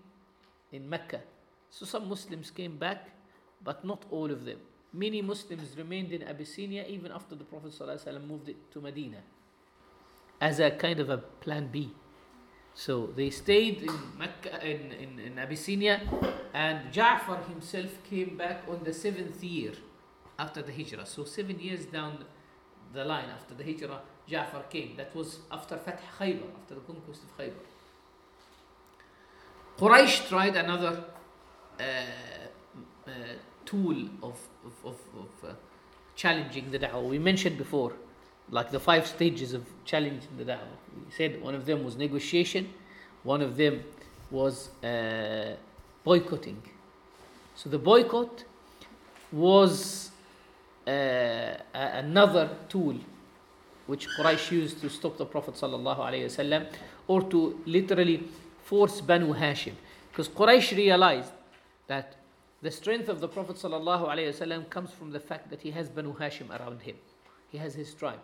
in 0.71 0.89
Mecca. 0.89 1.21
So 1.69 1.85
some 1.85 2.07
Muslims 2.07 2.51
came 2.51 2.77
back, 2.77 3.09
but 3.63 3.83
not 3.83 4.05
all 4.11 4.31
of 4.31 4.45
them. 4.45 4.59
Many 4.93 5.21
Muslims 5.23 5.75
remained 5.75 6.11
in 6.11 6.21
Abyssinia 6.23 6.85
even 6.87 7.11
after 7.11 7.35
the 7.35 7.43
Prophet 7.43 7.71
ﷺ 7.71 8.27
moved 8.27 8.49
it 8.49 8.71
to 8.71 8.79
Medina 8.79 9.17
as 10.39 10.59
a 10.59 10.69
kind 10.71 10.99
of 10.99 11.09
a 11.09 11.17
plan 11.17 11.67
B. 11.71 11.91
So 12.75 13.07
they 13.15 13.29
stayed 13.29 13.83
in 13.83 14.17
Mecca, 14.17 14.65
in, 14.65 14.91
in, 14.91 15.19
in 15.19 15.39
Abyssinia, 15.39 16.01
and 16.53 16.91
Ja'far 16.91 17.47
himself 17.47 17.91
came 18.09 18.35
back 18.37 18.63
on 18.67 18.83
the 18.83 18.93
seventh 18.93 19.43
year 19.43 19.73
after 20.37 20.61
the 20.61 20.71
Hijrah. 20.71 21.05
So 21.05 21.23
seven 21.23 21.59
years 21.59 21.85
down 21.85 22.25
the 22.93 23.03
line 23.05 23.29
after 23.29 23.53
the 23.53 23.63
Hijrah, 23.63 24.01
Ja'far 24.29 24.69
came. 24.69 24.95
That 24.97 25.15
was 25.15 25.39
after 25.51 25.77
Fath 25.77 26.01
Khaybar, 26.19 26.49
after 26.61 26.75
the 26.75 26.81
conquest 26.81 27.21
of 27.23 27.37
Khaybar. 27.37 27.63
Quraysh 29.77 30.27
tried 30.29 30.55
another 30.55 31.03
uh, 31.79 31.83
uh, 33.07 33.11
tool 33.65 33.97
of, 34.21 34.39
of, 34.65 34.73
of, 34.85 34.97
of 35.17 35.49
uh, 35.49 35.53
challenging 36.15 36.71
the 36.71 36.79
da'wah. 36.79 37.07
We 37.07 37.19
mentioned 37.19 37.57
before, 37.57 37.93
like 38.49 38.71
the 38.71 38.79
five 38.79 39.07
stages 39.07 39.53
of 39.53 39.65
challenging 39.85 40.29
the 40.37 40.45
da'wah. 40.45 40.77
We 41.05 41.11
said 41.11 41.41
one 41.41 41.55
of 41.55 41.65
them 41.65 41.83
was 41.83 41.95
negotiation, 41.95 42.69
one 43.23 43.41
of 43.41 43.57
them 43.57 43.83
was 44.31 44.69
uh, 44.83 45.55
boycotting. 46.03 46.61
So 47.55 47.69
the 47.69 47.77
boycott 47.77 48.43
was 49.31 50.11
uh, 50.87 51.55
another 51.73 52.49
tool 52.69 52.97
which 53.85 54.07
Quraysh 54.09 54.51
used 54.51 54.81
to 54.81 54.89
stop 54.89 55.17
the 55.17 55.25
Prophet 55.25 55.55
ﷺ 55.55 56.67
or 57.07 57.21
to 57.23 57.59
literally 57.65 58.23
force 58.63 59.01
Banu 59.01 59.33
Hashim. 59.33 59.73
Because 60.09 60.29
Quraysh 60.29 60.75
realized 60.75 61.31
that 61.87 62.15
the 62.63 62.71
strength 62.71 63.09
of 63.09 63.19
the 63.19 63.27
Prophet 63.27 63.57
ﷺ 63.57 64.69
comes 64.69 64.89
from 64.91 65.11
the 65.11 65.19
fact 65.19 65.49
that 65.49 65.61
he 65.61 65.69
has 65.71 65.89
Banu 65.89 66.15
Hashim 66.15 66.49
around 66.57 66.81
him. 66.81 66.95
He 67.49 67.57
has 67.57 67.75
his 67.75 67.93
tribe. 67.93 68.21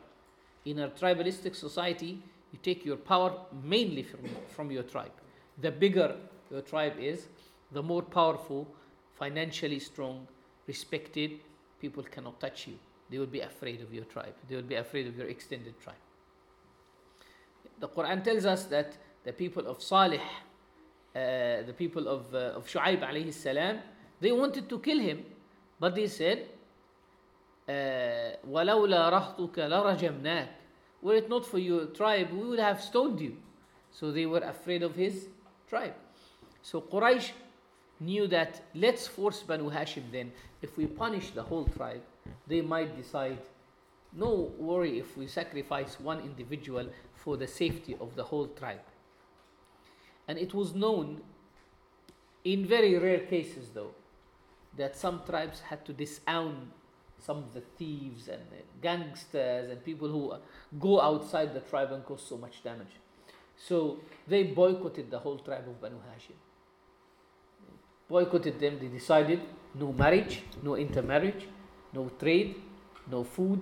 In 0.63 0.79
a 0.79 0.87
tribalistic 0.87 1.57
society, 1.57 2.23
you 2.53 2.59
take 2.63 2.85
your 2.85 2.95
power 2.95 3.33
mainly 3.61 4.01
from, 4.01 4.21
from 4.55 4.71
your 4.71 4.83
tribe. 4.83 5.11
The 5.61 5.71
bigger 5.71 6.15
your 6.49 6.61
tribe 6.61 6.93
is, 6.97 7.27
the 7.73 7.83
more 7.83 8.01
powerful, 8.01 8.65
financially 9.17 9.79
strong, 9.79 10.25
respected, 10.67 11.41
people 11.81 12.03
cannot 12.03 12.39
touch 12.39 12.65
you. 12.67 12.75
They 13.09 13.17
will 13.19 13.33
be 13.39 13.41
afraid 13.41 13.81
of 13.81 13.93
your 13.93 14.05
tribe. 14.05 14.35
They 14.47 14.55
will 14.55 14.63
be 14.63 14.75
afraid 14.75 15.07
of 15.07 15.17
your 15.17 15.27
extended 15.27 15.77
tribe. 15.81 16.03
The 17.77 17.89
Quran 17.89 18.23
tells 18.23 18.45
us 18.45 18.63
that 18.65 18.95
the 19.25 19.33
people 19.33 19.67
of 19.67 19.83
Salih, 19.83 20.21
uh, 21.13 21.63
the 21.63 21.75
people 21.77 22.07
of, 22.07 22.33
uh, 22.33 22.57
of 22.57 22.67
Shu'aib 22.67 23.01
alayhi 23.01 23.33
salam, 23.33 23.79
they 24.20 24.32
wanted 24.32 24.68
to 24.68 24.78
kill 24.78 24.98
him, 24.98 25.24
but 25.78 25.94
they 25.94 26.06
said, 26.06 26.48
وَلَوْلَا 27.68 29.12
رَحْتُكَ 29.12 29.54
لَرَجَمْنَاكَ 29.54 30.48
Were 31.02 31.16
it 31.16 31.28
not 31.28 31.46
for 31.46 31.58
your 31.58 31.86
tribe, 31.86 32.30
we 32.32 32.48
would 32.48 32.58
have 32.58 32.80
stoned 32.80 33.20
you. 33.20 33.36
So 33.90 34.10
they 34.10 34.26
were 34.26 34.40
afraid 34.40 34.82
of 34.82 34.94
his 34.94 35.28
tribe. 35.68 35.94
So 36.62 36.80
Quraysh 36.80 37.30
knew 38.00 38.26
that 38.28 38.62
let's 38.74 39.06
force 39.06 39.42
Banu 39.42 39.70
Hashim 39.70 40.10
then. 40.10 40.32
If 40.62 40.76
we 40.76 40.86
punish 40.86 41.30
the 41.30 41.42
whole 41.42 41.66
tribe, 41.66 42.02
they 42.46 42.60
might 42.60 42.96
decide, 42.96 43.38
no 44.12 44.52
worry 44.58 44.98
if 44.98 45.16
we 45.16 45.26
sacrifice 45.26 46.00
one 46.00 46.20
individual 46.20 46.88
for 47.14 47.36
the 47.36 47.46
safety 47.46 47.96
of 48.00 48.14
the 48.16 48.24
whole 48.24 48.46
tribe. 48.46 48.80
And 50.26 50.38
it 50.38 50.54
was 50.54 50.74
known, 50.74 51.20
in 52.44 52.64
very 52.66 52.96
rare 52.98 53.20
cases 53.20 53.70
though, 53.74 53.94
that 54.77 54.95
some 54.95 55.21
tribes 55.25 55.61
had 55.61 55.85
to 55.85 55.93
disown 55.93 56.71
some 57.19 57.37
of 57.37 57.53
the 57.53 57.61
thieves 57.77 58.27
and 58.29 58.41
gangsters 58.81 59.69
and 59.69 59.83
people 59.83 60.07
who 60.07 60.33
go 60.79 61.01
outside 61.01 61.53
the 61.53 61.59
tribe 61.59 61.91
and 61.91 62.05
cause 62.05 62.25
so 62.27 62.37
much 62.37 62.63
damage. 62.63 62.95
So 63.57 63.99
they 64.27 64.43
boycotted 64.43 65.11
the 65.11 65.19
whole 65.19 65.37
tribe 65.37 65.67
of 65.67 65.81
Banu 65.81 65.97
Hashim 65.97 66.37
boycotted 68.09 68.59
them. 68.59 68.79
They 68.79 68.87
decided 68.87 69.39
no 69.75 69.93
marriage, 69.93 70.41
no 70.63 70.75
intermarriage, 70.75 71.47
no 71.93 72.09
trade, 72.19 72.55
no 73.09 73.23
food, 73.23 73.61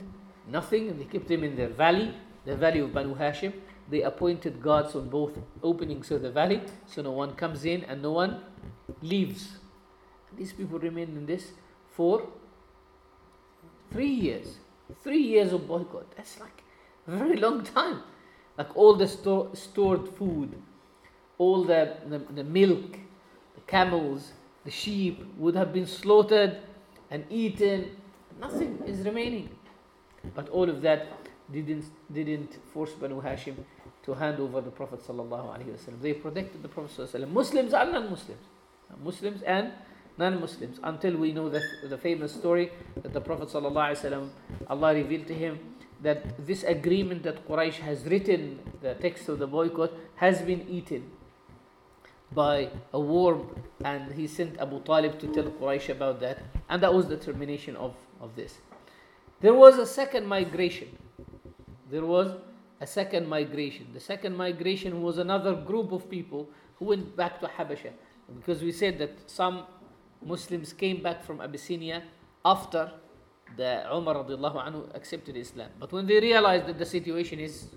nothing. 0.49 0.89
And 0.89 0.99
they 0.99 1.05
kept 1.05 1.27
them 1.27 1.43
in 1.43 1.55
their 1.55 1.67
valley, 1.67 2.13
the 2.45 2.55
valley 2.55 2.79
of 2.79 2.93
Banu 2.93 3.15
Hashim. 3.15 3.53
They 3.89 4.01
appointed 4.01 4.61
guards 4.61 4.95
on 4.95 5.09
both 5.09 5.37
openings 5.61 6.11
of 6.11 6.21
the 6.21 6.31
valley, 6.31 6.61
so 6.85 7.01
no 7.01 7.11
one 7.11 7.33
comes 7.35 7.65
in 7.65 7.83
and 7.83 8.01
no 8.01 8.11
one 8.11 8.41
leaves. 9.01 9.57
These 10.35 10.53
people 10.53 10.79
remained 10.79 11.17
in 11.17 11.25
this 11.25 11.51
for 11.91 12.27
three 13.91 14.07
years. 14.07 14.57
Three 15.03 15.21
years 15.21 15.53
of 15.53 15.67
boycott. 15.67 16.15
That's 16.15 16.39
like 16.39 16.63
a 17.07 17.11
very 17.11 17.37
long 17.37 17.63
time. 17.63 18.03
Like 18.57 18.75
all 18.75 18.95
the 18.95 19.07
sto- 19.07 19.51
stored 19.53 20.09
food, 20.09 20.55
all 21.37 21.63
the, 21.63 21.97
the, 22.07 22.19
the 22.19 22.43
milk, 22.43 22.93
the 23.55 23.61
camels, 23.67 24.33
the 24.65 24.71
sheep 24.71 25.23
would 25.37 25.55
have 25.55 25.71
been 25.73 25.85
slaughtered 25.85 26.57
and 27.11 27.25
eaten. 27.29 27.91
Nothing 28.39 28.81
is 28.85 29.05
remaining. 29.05 29.49
But 30.35 30.49
all 30.49 30.69
of 30.69 30.81
that 30.81 31.07
didn't, 31.51 31.85
didn't 32.11 32.57
force 32.73 32.91
Banu 32.91 33.21
Hashim 33.21 33.55
to 34.03 34.13
hand 34.13 34.39
over 34.39 34.61
the 34.61 34.71
Prophet 34.71 35.01
sallallahu 35.01 35.55
alaihi 35.55 35.67
wasallam. 35.67 36.01
They 36.01 36.13
protected 36.13 36.63
the 36.63 36.67
Prophet 36.67 37.09
sallallahu. 37.09 37.29
Muslims 37.29 37.73
and 37.73 37.91
non-Muslims, 37.91 38.45
Muslims 39.03 39.41
and 39.43 39.71
non-Muslims. 40.17 40.79
Until 40.83 41.17
we 41.17 41.31
know 41.31 41.49
the, 41.49 41.61
the 41.83 41.97
famous 41.97 42.33
story 42.33 42.71
that 43.01 43.13
the 43.13 43.21
Prophet 43.21 43.49
wasallam, 43.49 44.29
Allah 44.69 44.93
revealed 44.93 45.27
to 45.27 45.33
him 45.33 45.59
that 46.01 46.45
this 46.45 46.63
agreement 46.63 47.23
that 47.23 47.47
Quraysh 47.47 47.79
has 47.79 48.05
written, 48.05 48.59
the 48.81 48.93
text 48.95 49.29
of 49.29 49.39
the 49.39 49.47
boycott, 49.47 49.91
has 50.15 50.41
been 50.41 50.67
eaten 50.69 51.11
by 52.31 52.69
a 52.93 52.99
worm, 52.99 53.63
and 53.83 54.11
he 54.13 54.27
sent 54.27 54.59
Abu 54.59 54.81
Talib 54.81 55.19
to 55.19 55.27
tell 55.33 55.45
Quraysh 55.45 55.89
about 55.89 56.19
that, 56.19 56.43
and 56.69 56.83
that 56.83 56.93
was 56.93 57.07
the 57.07 57.17
termination 57.17 57.75
of, 57.75 57.95
of 58.19 58.35
this. 58.35 58.59
There 59.39 59.53
was 59.53 59.77
a 59.77 59.85
second 59.85 60.27
migration. 60.27 60.89
There 61.89 62.05
was 62.05 62.31
a 62.81 62.87
second 62.87 63.27
migration. 63.27 63.87
The 63.93 63.99
second 63.99 64.35
migration 64.35 65.01
was 65.01 65.17
another 65.17 65.53
group 65.53 65.91
of 65.91 66.09
people 66.09 66.49
who 66.77 66.85
went 66.85 67.15
back 67.15 67.39
to 67.41 67.47
Habasha. 67.47 67.91
Because 68.35 68.61
we 68.61 68.71
said 68.71 68.99
that 68.99 69.29
some 69.29 69.63
Muslims 70.27 70.73
came 70.73 71.01
back 71.01 71.23
from 71.23 71.39
Abyssinia 71.41 72.03
after 72.43 72.91
the 73.55 73.85
Umar 73.95 74.15
radiallahu 74.15 74.57
anhu 74.67 74.95
accepted 74.95 75.37
Islam. 75.37 75.69
But 75.79 75.91
when 75.91 76.05
they 76.05 76.19
realized 76.19 76.67
that 76.67 76.77
the 76.77 76.85
situation 76.85 77.39
is 77.39 77.67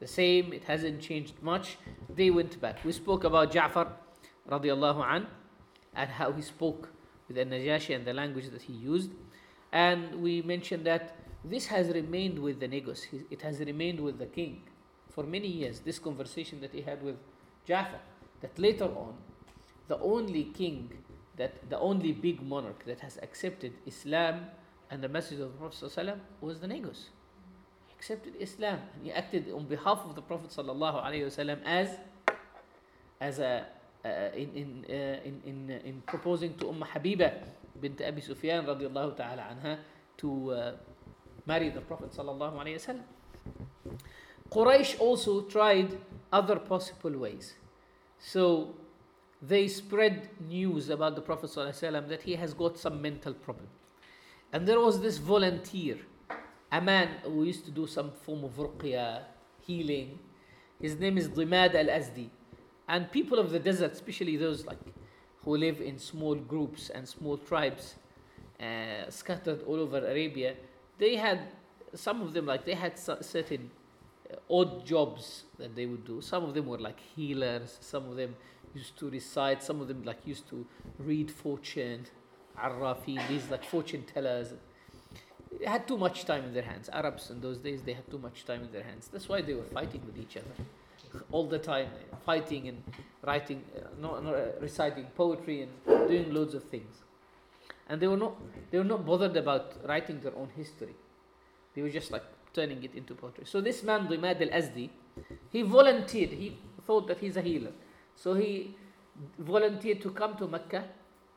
the 0.00 0.06
same, 0.06 0.52
it 0.52 0.64
hasn't 0.64 1.00
changed 1.00 1.34
much, 1.42 1.78
they 2.14 2.30
went 2.30 2.60
back. 2.60 2.84
We 2.84 2.92
spoke 2.92 3.24
about 3.24 3.52
Ja'far 3.52 3.88
radiallahu 4.50 5.04
anhu 5.04 5.26
and 5.94 6.10
how 6.10 6.32
he 6.32 6.42
spoke 6.42 6.90
with 7.26 7.36
the 7.36 7.44
Najashi 7.44 7.94
and 7.94 8.04
the 8.04 8.12
language 8.12 8.50
that 8.50 8.62
he 8.62 8.72
used. 8.72 9.10
And 9.72 10.22
we 10.22 10.42
mentioned 10.42 10.84
that 10.86 11.16
this 11.44 11.66
has 11.66 11.88
remained 11.88 12.38
with 12.38 12.58
the 12.60 12.68
Negus, 12.68 13.06
it 13.30 13.42
has 13.42 13.60
remained 13.60 14.00
with 14.00 14.18
the 14.18 14.26
king 14.26 14.62
for 15.10 15.24
many 15.24 15.48
years. 15.48 15.80
This 15.80 15.98
conversation 15.98 16.60
that 16.60 16.72
he 16.72 16.82
had 16.82 17.02
with 17.02 17.16
Ja'far, 17.68 18.00
that 18.40 18.58
later 18.58 18.84
on, 18.84 19.14
the 19.88 19.98
only 20.00 20.44
king, 20.44 20.92
that 21.38 21.70
the 21.70 21.78
only 21.78 22.12
big 22.12 22.42
monarch 22.42 22.84
that 22.84 23.00
has 23.00 23.18
accepted 23.22 23.72
Islam 23.86 24.46
and 24.90 25.02
the 25.02 25.08
message 25.08 25.40
of 25.40 25.52
the 25.52 25.58
Prophet 25.58 25.90
ﷺ 25.90 26.18
was 26.40 26.60
the 26.60 26.66
Negus. 26.68 27.10
He 27.86 27.94
accepted 27.94 28.34
Islam 28.40 28.80
and 28.94 29.04
he 29.04 29.12
acted 29.12 29.50
on 29.52 29.64
behalf 29.66 30.00
of 30.04 30.14
the 30.14 30.22
Prophet 30.22 30.50
ﷺ 30.50 31.58
as, 31.64 31.88
as 33.20 33.38
a, 33.38 33.66
uh, 34.04 34.08
in, 34.34 34.50
in, 34.54 34.84
uh, 34.88 34.92
in, 35.24 35.40
in, 35.46 35.70
in 35.84 36.02
proposing 36.06 36.54
to 36.54 36.68
Umm 36.68 36.84
Habiba 36.94 37.32
bint 37.80 38.00
Abi 38.00 38.20
Sufyan 38.20 38.64
radiallahu 38.66 39.16
ta'ala 39.16 39.54
anha 39.54 39.78
to 40.16 40.50
uh, 40.50 40.72
marry 41.46 41.70
the 41.70 41.80
Prophet 41.80 42.10
wasallam. 42.12 43.00
Quraysh 44.50 44.98
also 44.98 45.42
tried 45.42 45.96
other 46.32 46.56
possible 46.56 47.16
ways. 47.18 47.54
So 48.18 48.74
they 49.40 49.68
spread 49.68 50.28
news 50.48 50.90
about 50.90 51.14
the 51.14 51.20
Prophet 51.20 51.50
ﷺ 51.50 52.08
that 52.08 52.22
he 52.22 52.34
has 52.34 52.52
got 52.54 52.76
some 52.78 53.00
mental 53.00 53.32
problem. 53.32 53.68
And 54.52 54.66
there 54.66 54.80
was 54.80 55.00
this 55.00 55.18
volunteer, 55.18 55.98
a 56.72 56.80
man 56.80 57.08
who 57.22 57.44
used 57.44 57.64
to 57.66 57.70
do 57.70 57.86
some 57.86 58.10
form 58.10 58.44
of 58.44 58.52
ruqya, 58.56 59.22
healing. 59.60 60.18
His 60.80 60.96
name 60.98 61.18
is 61.18 61.28
Dimad 61.28 61.74
al 61.74 61.86
Azdi. 61.86 62.28
And 62.88 63.12
people 63.12 63.38
of 63.38 63.50
the 63.50 63.58
desert, 63.58 63.92
especially 63.92 64.36
those 64.36 64.64
like 64.66 64.78
who 65.44 65.56
live 65.56 65.80
in 65.80 65.98
small 65.98 66.34
groups 66.34 66.90
and 66.90 67.06
small 67.06 67.36
tribes 67.36 67.94
uh, 68.60 69.08
scattered 69.10 69.62
all 69.64 69.78
over 69.78 69.98
Arabia, 69.98 70.54
they 70.98 71.14
had 71.14 71.40
some 71.94 72.22
of 72.22 72.32
them 72.32 72.46
like 72.46 72.64
they 72.64 72.74
had 72.74 72.98
certain 72.98 73.70
uh, 74.32 74.36
odd 74.50 74.84
jobs 74.86 75.44
that 75.58 75.76
they 75.76 75.86
would 75.86 76.04
do. 76.04 76.20
Some 76.20 76.44
of 76.44 76.54
them 76.54 76.66
were 76.66 76.78
like 76.78 76.98
healers. 77.14 77.78
Some 77.80 78.08
of 78.08 78.16
them 78.16 78.34
used 78.74 78.98
to 78.98 79.10
recite. 79.10 79.62
Some 79.62 79.80
of 79.80 79.88
them 79.88 80.02
like 80.02 80.26
used 80.26 80.48
to 80.50 80.66
read 80.98 81.30
fortune, 81.30 82.06
arrafi, 82.58 83.26
these 83.28 83.50
like 83.50 83.64
fortune 83.64 84.04
tellers. 84.04 84.54
They 85.58 85.66
had 85.66 85.88
too 85.88 85.96
much 85.96 86.24
time 86.24 86.44
in 86.44 86.52
their 86.52 86.62
hands. 86.62 86.88
Arabs 86.92 87.30
in 87.30 87.40
those 87.40 87.58
days 87.58 87.82
they 87.82 87.94
had 87.94 88.10
too 88.10 88.18
much 88.18 88.44
time 88.44 88.62
in 88.62 88.72
their 88.72 88.82
hands. 88.82 89.08
That's 89.12 89.28
why 89.28 89.40
they 89.42 89.54
were 89.54 89.64
fighting 89.64 90.02
with 90.06 90.18
each 90.18 90.36
other 90.36 90.64
all 91.30 91.46
the 91.46 91.58
time, 91.58 91.88
fighting 92.24 92.68
and 92.68 92.82
writing, 93.22 93.62
uh, 93.76 93.88
no, 94.00 94.20
no, 94.20 94.34
uh, 94.34 94.60
reciting 94.60 95.06
poetry 95.16 95.62
and 95.62 96.08
doing 96.08 96.32
loads 96.32 96.54
of 96.54 96.64
things. 96.64 97.02
And 97.88 98.00
they 98.00 98.06
were 98.06 98.16
not 98.16 98.34
they 98.70 98.78
were 98.78 98.84
not 98.84 99.06
bothered 99.06 99.36
about 99.36 99.72
writing 99.86 100.20
their 100.20 100.36
own 100.36 100.50
history. 100.56 100.94
They 101.74 101.82
were 101.82 101.90
just 101.90 102.10
like 102.10 102.24
turning 102.52 102.82
it 102.82 102.94
into 102.94 103.14
poetry. 103.14 103.44
So 103.46 103.60
this 103.60 103.82
man, 103.82 104.08
Dimad 104.08 104.40
al-Azdi, 104.42 104.90
he 105.50 105.62
volunteered. 105.62 106.30
He 106.30 106.58
thought 106.86 107.06
that 107.08 107.18
he's 107.18 107.36
a 107.36 107.42
healer. 107.42 107.72
So 108.17 108.33
he 108.33 108.75
volunteered 109.39 110.01
to 110.01 110.11
come 110.11 110.35
to 110.37 110.47
Mecca 110.47 110.85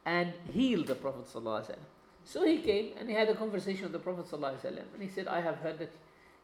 and 0.05 0.33
heal 0.53 0.85
the 0.85 0.95
Prophet 0.95 1.27
ﷺ. 1.33 1.77
So 2.25 2.45
he 2.45 2.59
came 2.59 2.93
and 2.99 3.09
he 3.09 3.15
had 3.15 3.29
a 3.29 3.35
conversation 3.35 3.85
with 3.85 3.93
the 3.93 3.99
Prophet 3.99 4.27
ﷺ 4.31 4.65
and 4.65 5.03
he 5.03 5.09
said, 5.09 5.29
I 5.29 5.41
have 5.41 5.57
heard 5.57 5.79
that 5.79 5.93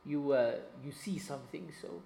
you, 0.05 0.33
uh, 0.33 0.57
you 0.85 0.93
see 0.93 1.19
something, 1.19 1.73
so 1.81 2.03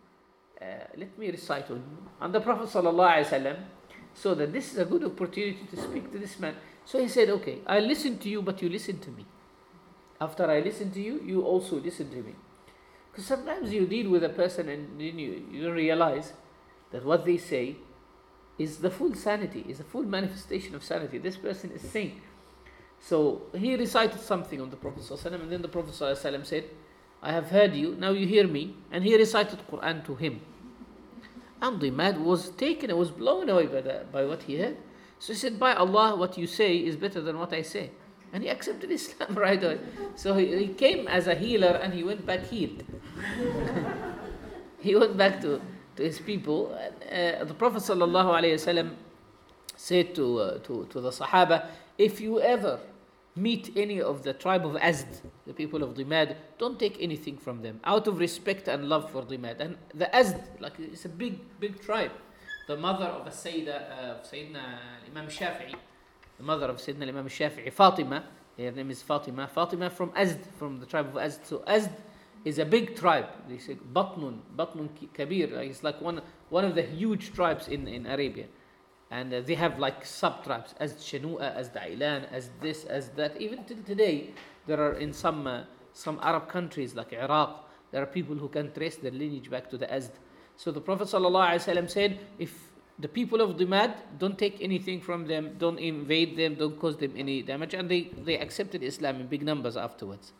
uh, 0.60 0.64
let 0.96 1.18
me 1.18 1.30
recite 1.30 1.70
on 1.70 1.76
you. 1.76 2.08
And 2.20 2.34
the 2.34 2.40
Prophet 2.40 2.68
ﷺ 2.68 3.56
saw 4.14 4.34
that 4.34 4.52
this 4.52 4.72
is 4.72 4.78
a 4.78 4.84
good 4.84 5.04
opportunity 5.04 5.66
to 5.70 5.76
speak 5.76 6.10
to 6.12 6.18
this 6.18 6.38
man. 6.38 6.56
So 6.84 6.98
he 7.00 7.08
said, 7.08 7.28
Okay, 7.30 7.58
I 7.66 7.80
listen 7.80 8.18
to 8.18 8.28
you, 8.28 8.42
but 8.42 8.62
you 8.62 8.68
listen 8.68 8.98
to 9.00 9.10
me. 9.10 9.26
After 10.20 10.50
I 10.50 10.60
listen 10.60 10.90
to 10.92 11.00
you, 11.00 11.20
you 11.24 11.42
also 11.42 11.76
listen 11.76 12.08
to 12.10 12.16
me. 12.22 12.34
Because 13.10 13.26
sometimes 13.26 13.72
you 13.72 13.86
deal 13.86 14.10
with 14.10 14.24
a 14.24 14.28
person 14.30 14.68
and 14.68 15.00
then 15.00 15.18
you, 15.18 15.46
you 15.50 15.64
don't 15.64 15.74
realize 15.74 16.32
that 16.92 17.04
what 17.04 17.24
they 17.24 17.36
say 17.38 17.76
is 18.57 18.77
the 18.77 18.89
full 18.89 19.15
sanity, 19.15 19.65
is 19.67 19.79
a 19.79 19.83
full 19.83 20.03
manifestation 20.03 20.75
of 20.75 20.83
sanity. 20.83 21.17
This 21.17 21.37
person 21.37 21.71
is 21.71 21.81
sane. 21.81 22.21
So 22.99 23.43
he 23.55 23.75
recited 23.75 24.21
something 24.21 24.61
on 24.61 24.69
the 24.69 24.77
Prophet 24.77 25.03
ﷺ, 25.03 25.33
and 25.33 25.51
then 25.51 25.61
the 25.61 25.67
Prophet 25.67 25.93
ﷺ 25.93 26.45
said, 26.45 26.65
I 27.23 27.31
have 27.31 27.49
heard 27.49 27.73
you, 27.73 27.95
now 27.95 28.11
you 28.11 28.27
hear 28.27 28.47
me. 28.47 28.75
And 28.91 29.03
he 29.03 29.15
recited 29.15 29.59
Quran 29.69 30.05
to 30.05 30.15
him. 30.15 30.41
And 31.61 31.79
the 31.79 31.91
man 31.91 32.25
was 32.25 32.49
taken, 32.49 32.95
was 32.97 33.11
blown 33.11 33.49
away 33.49 33.67
by, 33.67 33.81
the, 33.81 34.05
by 34.11 34.25
what 34.25 34.43
he 34.43 34.57
heard. 34.57 34.77
So 35.19 35.33
he 35.33 35.37
said, 35.39 35.59
By 35.59 35.75
Allah, 35.75 36.15
what 36.15 36.37
you 36.37 36.47
say 36.47 36.77
is 36.77 36.95
better 36.95 37.21
than 37.21 37.37
what 37.37 37.53
I 37.53 37.61
say. 37.61 37.91
And 38.33 38.41
he 38.43 38.49
accepted 38.49 38.89
Islam 38.99 39.35
right 39.35 39.63
away. 39.63 39.79
So 40.15 40.33
he, 40.33 40.57
he 40.57 40.67
came 40.69 41.07
as 41.07 41.27
a 41.27 41.35
healer 41.35 41.79
and 41.81 41.93
he 41.93 42.03
went 42.03 42.25
back 42.25 42.45
healed. 42.47 42.83
he 44.79 44.95
went 44.95 45.15
back 45.17 45.41
to, 45.41 45.61
to 45.95 46.03
his 46.03 46.19
people. 46.19 46.73
And, 46.73 47.41
uh, 47.41 47.43
the 47.45 47.53
Prophet 47.53 47.81
ﷺ 47.83 48.91
said 49.75 50.15
to, 50.15 50.39
uh, 50.39 50.57
to, 50.59 50.87
to 50.89 51.01
the 51.01 51.09
Sahaba, 51.09 51.67
If 51.97 52.21
you 52.21 52.41
ever 52.41 52.79
meet 53.35 53.71
any 53.75 54.01
of 54.01 54.23
the 54.23 54.33
tribe 54.33 54.65
of 54.65 54.73
Azd, 54.73 55.21
the 55.47 55.53
people 55.53 55.83
of 55.83 55.95
Dimad, 55.95 56.35
don't 56.57 56.79
take 56.79 57.01
anything 57.01 57.37
from 57.37 57.61
them 57.61 57.79
out 57.83 58.07
of 58.07 58.19
respect 58.19 58.67
and 58.67 58.89
love 58.89 59.09
for 59.11 59.23
Dimad. 59.23 59.59
And 59.59 59.77
the 59.93 60.09
Azd, 60.13 60.41
like 60.59 60.73
it's 60.79 61.05
a 61.05 61.09
big, 61.09 61.39
big 61.59 61.81
tribe. 61.81 62.11
The 62.67 62.77
mother 62.77 63.05
of 63.05 63.25
the 63.25 63.31
Sayyida, 63.31 63.91
uh, 63.91 64.15
Sayyidina 64.23 64.63
Imam 65.09 65.27
Shafi'i, 65.27 65.75
the 66.37 66.43
mother 66.43 66.67
of 66.67 66.77
Sayyidina 66.77 67.09
Imam 67.09 67.27
Shafi'i, 67.27 67.71
Fatima, 67.71 68.23
her 68.57 68.71
name 68.71 68.91
is 68.91 69.01
Fatima. 69.01 69.47
Fatima 69.47 69.89
from 69.89 70.09
Azd, 70.11 70.39
from 70.59 70.79
the 70.79 70.85
tribe 70.85 71.07
of 71.07 71.13
Azd. 71.15 71.45
So 71.45 71.59
Azd 71.59 71.89
is 72.43 72.59
a 72.59 72.65
big 72.65 72.95
tribe. 72.95 73.27
They 73.47 73.57
say 73.57 73.75
Batnun, 73.93 74.39
Batnun 74.55 74.89
Kabir. 75.13 75.53
It's 75.61 75.83
like 75.83 76.01
one, 76.01 76.21
one 76.49 76.65
of 76.65 76.75
the 76.75 76.83
huge 76.83 77.33
tribes 77.33 77.67
in, 77.67 77.87
in 77.87 78.05
Arabia 78.05 78.45
and 79.11 79.33
uh, 79.33 79.41
they 79.41 79.55
have 79.55 79.77
like 79.77 80.05
sub 80.05 80.43
tribes 80.43 80.73
as 80.79 80.93
Shanua, 80.93 81.53
as 81.53 81.69
Dailan, 81.69 82.31
as 82.31 82.49
this, 82.61 82.85
as 82.85 83.09
that. 83.09 83.39
Even 83.41 83.63
till 83.65 83.83
today, 83.83 84.29
there 84.65 84.79
are 84.79 84.93
in 84.93 85.11
some 85.11 85.45
uh, 85.45 85.63
some 85.93 86.19
Arab 86.21 86.47
countries 86.47 86.95
like 86.95 87.13
Iraq, 87.13 87.69
there 87.91 88.01
are 88.01 88.05
people 88.05 88.35
who 88.35 88.47
can 88.47 88.71
trace 88.71 88.95
their 88.95 89.11
lineage 89.11 89.49
back 89.49 89.69
to 89.69 89.77
the 89.77 89.87
Azd. 89.87 90.11
So 90.55 90.71
the 90.71 90.81
Prophet 90.81 91.07
ﷺ 91.07 91.89
said, 91.89 92.19
if 92.39 92.71
the 92.99 93.07
people 93.07 93.41
of 93.41 93.57
Dimad 93.57 93.95
don't 94.19 94.37
take 94.37 94.61
anything 94.61 95.01
from 95.01 95.25
them, 95.25 95.55
don't 95.57 95.79
invade 95.79 96.37
them, 96.37 96.55
don't 96.55 96.79
cause 96.79 96.97
them 96.97 97.13
any 97.17 97.41
damage, 97.41 97.73
and 97.73 97.89
they, 97.89 98.11
they 98.23 98.37
accepted 98.37 98.83
Islam 98.83 99.21
in 99.21 99.27
big 99.27 99.43
numbers 99.43 99.75
afterwards. 99.75 100.33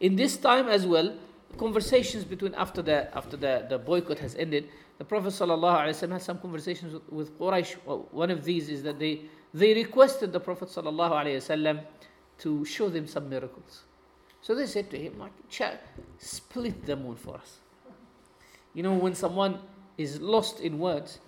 In 0.00 0.16
this 0.16 0.36
time 0.36 0.68
as 0.68 0.86
well, 0.86 1.14
conversations 1.56 2.24
between 2.24 2.54
after 2.54 2.82
the 2.82 3.14
after 3.16 3.36
the, 3.36 3.66
the 3.68 3.78
boycott 3.78 4.18
has 4.20 4.34
ended, 4.36 4.68
the 4.98 5.04
Prophet 5.04 5.28
ﷺ 5.28 6.12
had 6.12 6.22
some 6.22 6.38
conversations 6.38 6.92
with, 6.92 7.12
with 7.12 7.38
Quraysh. 7.38 7.74
One 8.12 8.30
of 8.30 8.44
these 8.44 8.68
is 8.68 8.82
that 8.82 8.98
they, 8.98 9.22
they 9.54 9.74
requested 9.74 10.32
the 10.32 10.40
Prophet 10.40 10.68
ﷺ 10.68 11.84
to 12.38 12.64
show 12.64 12.88
them 12.88 13.06
some 13.06 13.28
miracles. 13.28 13.84
So 14.40 14.54
they 14.54 14.66
said 14.66 14.90
to 14.90 14.98
him, 14.98 15.18
like, 15.18 15.32
split 16.18 16.86
the 16.86 16.96
moon 16.96 17.16
for 17.16 17.36
us. 17.36 17.58
You 18.74 18.82
know, 18.82 18.94
when 18.94 19.14
someone 19.14 19.58
is 19.96 20.20
lost 20.20 20.60
in 20.60 20.78
words 20.78 21.18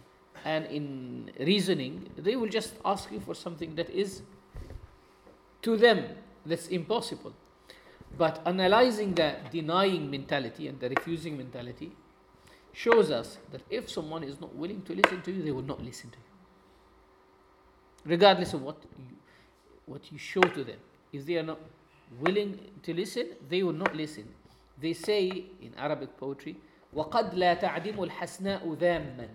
and 0.45 0.67
in 0.67 1.31
reasoning, 1.41 2.09
they 2.17 2.37
will 2.37 2.49
just 2.49 2.75
ask 2.85 3.11
you 3.11 3.21
for 3.21 3.35
something 3.35 3.75
that 3.75 3.91
is 3.91 4.23
To 5.63 5.77
them, 5.77 6.05
that's 6.47 6.69
impossible. 6.69 7.35
But 8.18 8.41
analyzing 8.46 9.13
the 9.13 9.36
denying 9.52 10.10
mentality 10.10 10.68
and 10.68 10.80
the 10.80 10.89
refusing 10.89 11.38
mentality 11.38 11.91
shows 12.72 13.12
us 13.12 13.38
that 13.52 13.62
if 13.70 13.89
someone 13.89 14.24
is 14.24 14.39
not 14.39 14.56
willing 14.56 14.82
to 14.84 14.94
listen 14.96 15.22
to 15.22 15.32
you, 15.32 15.41
they 15.41 15.52
will 15.52 15.62
not 15.63 15.84
listen 15.84 16.10
to 16.12 16.18
you. 16.18 16.24
Regardless 18.06 18.54
of 18.54 18.62
what 18.62 18.78
you, 18.98 19.15
what 19.86 20.12
you 20.12 20.18
show 20.18 20.41
to 20.41 20.63
them. 20.63 20.78
If 21.12 21.26
they 21.26 21.36
are 21.38 21.44
not 21.44 21.60
willing 22.20 22.60
to 22.84 22.94
listen, 22.94 23.30
they 23.50 23.63
will 23.63 23.74
not 23.74 23.96
listen. 23.96 24.28
They 24.80 24.94
say 24.94 25.46
in 25.62 25.74
Arabic 25.78 26.18
poetry, 26.18 26.58
وَقَدْ 26.96 27.34
لَا 27.34 27.60
تَعْدِمُ 27.60 27.96
الْحَسْنَاءُ 28.10 28.78
ذَامًا 28.78 29.28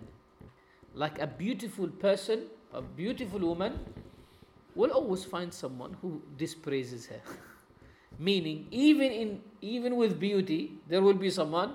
Like 0.93 1.19
a 1.19 1.27
beautiful 1.27 1.87
person, 1.87 2.45
a 2.73 2.81
beautiful 2.81 3.39
woman, 3.39 3.79
will 4.75 4.91
always 4.91 5.23
find 5.25 5.53
someone 5.53 5.95
who 6.01 6.21
dispraises 6.37 7.07
her. 7.07 7.21
Meaning, 8.18 8.66
even 8.70 9.12
in 9.12 9.40
even 9.60 9.96
with 9.96 10.18
beauty, 10.18 10.72
there 10.88 11.02
will 11.02 11.14
be 11.14 11.30
someone 11.30 11.74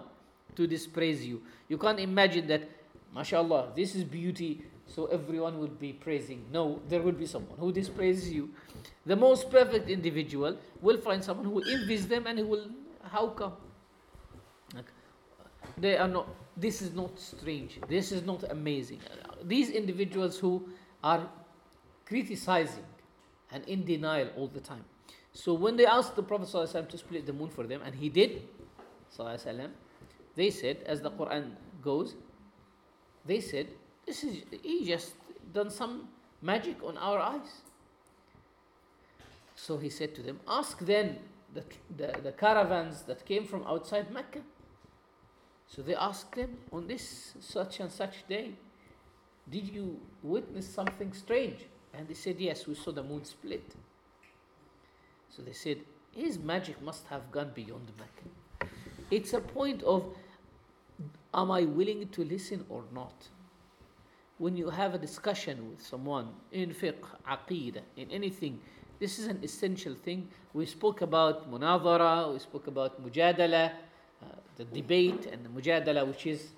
to 0.56 0.68
dispraise 0.68 1.26
you. 1.26 1.42
You 1.68 1.78
can't 1.78 2.00
imagine 2.00 2.48
that, 2.48 2.70
mashallah, 3.14 3.74
this 3.76 3.96
is 3.96 4.04
beauty, 4.04 4.64
so 4.88 5.06
everyone 5.08 5.60
will 5.60 5.68
be 5.68 5.94
praising. 5.94 6.46
No, 6.52 6.80
there 6.88 7.02
will 7.02 7.12
be 7.14 7.26
someone 7.26 7.58
who 7.58 7.72
dispraises 7.72 8.32
you. 8.32 8.50
The 9.06 9.16
most 9.16 9.50
perfect 9.50 9.90
individual 9.90 10.58
will 10.82 10.98
find 10.98 11.24
someone 11.24 11.46
who 11.46 11.62
envies 11.62 12.08
them 12.08 12.28
and 12.28 12.40
he 12.40 12.44
will, 12.44 12.68
how 13.04 13.28
come? 13.28 13.54
They 15.78 15.98
are 15.98 16.08
not, 16.08 16.28
this 16.58 16.82
is 16.82 16.94
not 16.94 17.20
strange. 17.20 17.80
This 17.88 18.12
is 18.12 18.24
not 18.24 18.44
amazing. 18.52 19.00
These 19.44 19.70
individuals 19.70 20.38
who 20.38 20.70
are 21.04 21.28
criticizing 22.06 22.86
and 23.52 23.64
in 23.66 23.86
denial 23.86 24.30
all 24.36 24.48
the 24.48 24.60
time. 24.60 24.84
So 25.34 25.54
when 25.54 25.78
they 25.78 25.86
asked 25.86 26.16
the 26.16 26.24
Prophet 26.24 26.48
ﷺ 26.48 26.90
to 26.90 26.98
split 26.98 27.26
the 27.26 27.34
moon 27.34 27.50
for 27.50 27.66
them, 27.66 27.82
and 27.84 27.96
he 27.96 28.10
did, 28.10 28.44
they 30.36 30.50
said, 30.50 30.78
as 30.86 31.02
the 31.02 31.12
Quran 31.12 31.52
goes, 31.82 32.16
they 33.26 33.40
said, 33.40 33.68
this 34.06 34.24
is 34.24 34.44
he 34.64 34.86
just 34.86 35.14
done 35.54 35.70
some 35.70 36.10
magic 36.42 36.84
on 36.84 36.98
our 36.98 37.20
eyes. 37.20 37.62
So 39.56 39.78
he 39.78 39.90
said 39.90 40.16
to 40.16 40.22
them, 40.22 40.40
Ask 40.48 40.80
then 40.80 41.20
the, 41.54 41.64
the, 41.96 42.20
the 42.24 42.32
caravans 42.32 43.04
that 43.04 43.26
came 43.26 43.46
from 43.46 43.64
outside 43.68 44.12
Mecca. 44.12 44.42
So 45.68 45.82
they 45.82 45.96
asked 45.96 46.36
them 46.36 46.58
on 46.72 46.88
this 46.88 47.34
such 47.40 47.80
and 47.80 47.92
such 47.92 48.28
day, 48.28 48.54
Did 49.50 49.68
you 49.70 50.00
witness 50.24 50.68
something 50.68 51.14
strange? 51.14 51.68
And 51.94 52.08
they 52.08 52.16
said, 52.16 52.40
Yes, 52.40 52.68
we 52.68 52.76
saw 52.76 52.92
the 52.92 53.04
moon 53.04 53.24
split. 53.24 53.76
So 55.36 55.42
they 55.42 55.54
said, 55.54 55.78
His 56.12 56.38
magic 56.38 56.82
must 56.82 57.08
have 57.08 57.32
gone 57.32 57.52
beyond 57.56 57.92
Mecca. 57.98 58.72
It's 59.10 59.34
a 59.34 59.40
point 59.40 59.82
of 59.84 60.06
am 61.34 61.52
I 61.52 61.64
willing 61.64 62.08
to 62.10 62.24
listen 62.24 62.66
or 62.70 62.84
not? 62.94 63.28
When 64.38 64.58
you 64.58 64.70
have 64.70 64.94
a 64.94 64.98
discussion 64.98 65.70
with 65.70 65.82
someone 65.82 66.30
in 66.52 66.74
fiqh, 66.74 67.06
aqidah, 67.30 67.82
in 67.96 68.10
anything, 68.12 68.60
this 69.00 69.20
is 69.20 69.28
an 69.28 69.40
essential 69.44 69.96
thing. 69.96 70.28
We 70.54 70.66
spoke 70.66 71.02
about 71.02 71.50
munadhara, 71.52 72.34
we 72.34 72.40
spoke 72.40 72.68
about 72.68 73.04
mujadala, 73.04 73.72
uh, 74.22 74.26
the 74.58 74.66
debate 74.66 75.28
and 75.28 75.46
the 75.46 75.50
mujadala, 75.50 76.06
which 76.08 76.28
is 76.28 76.50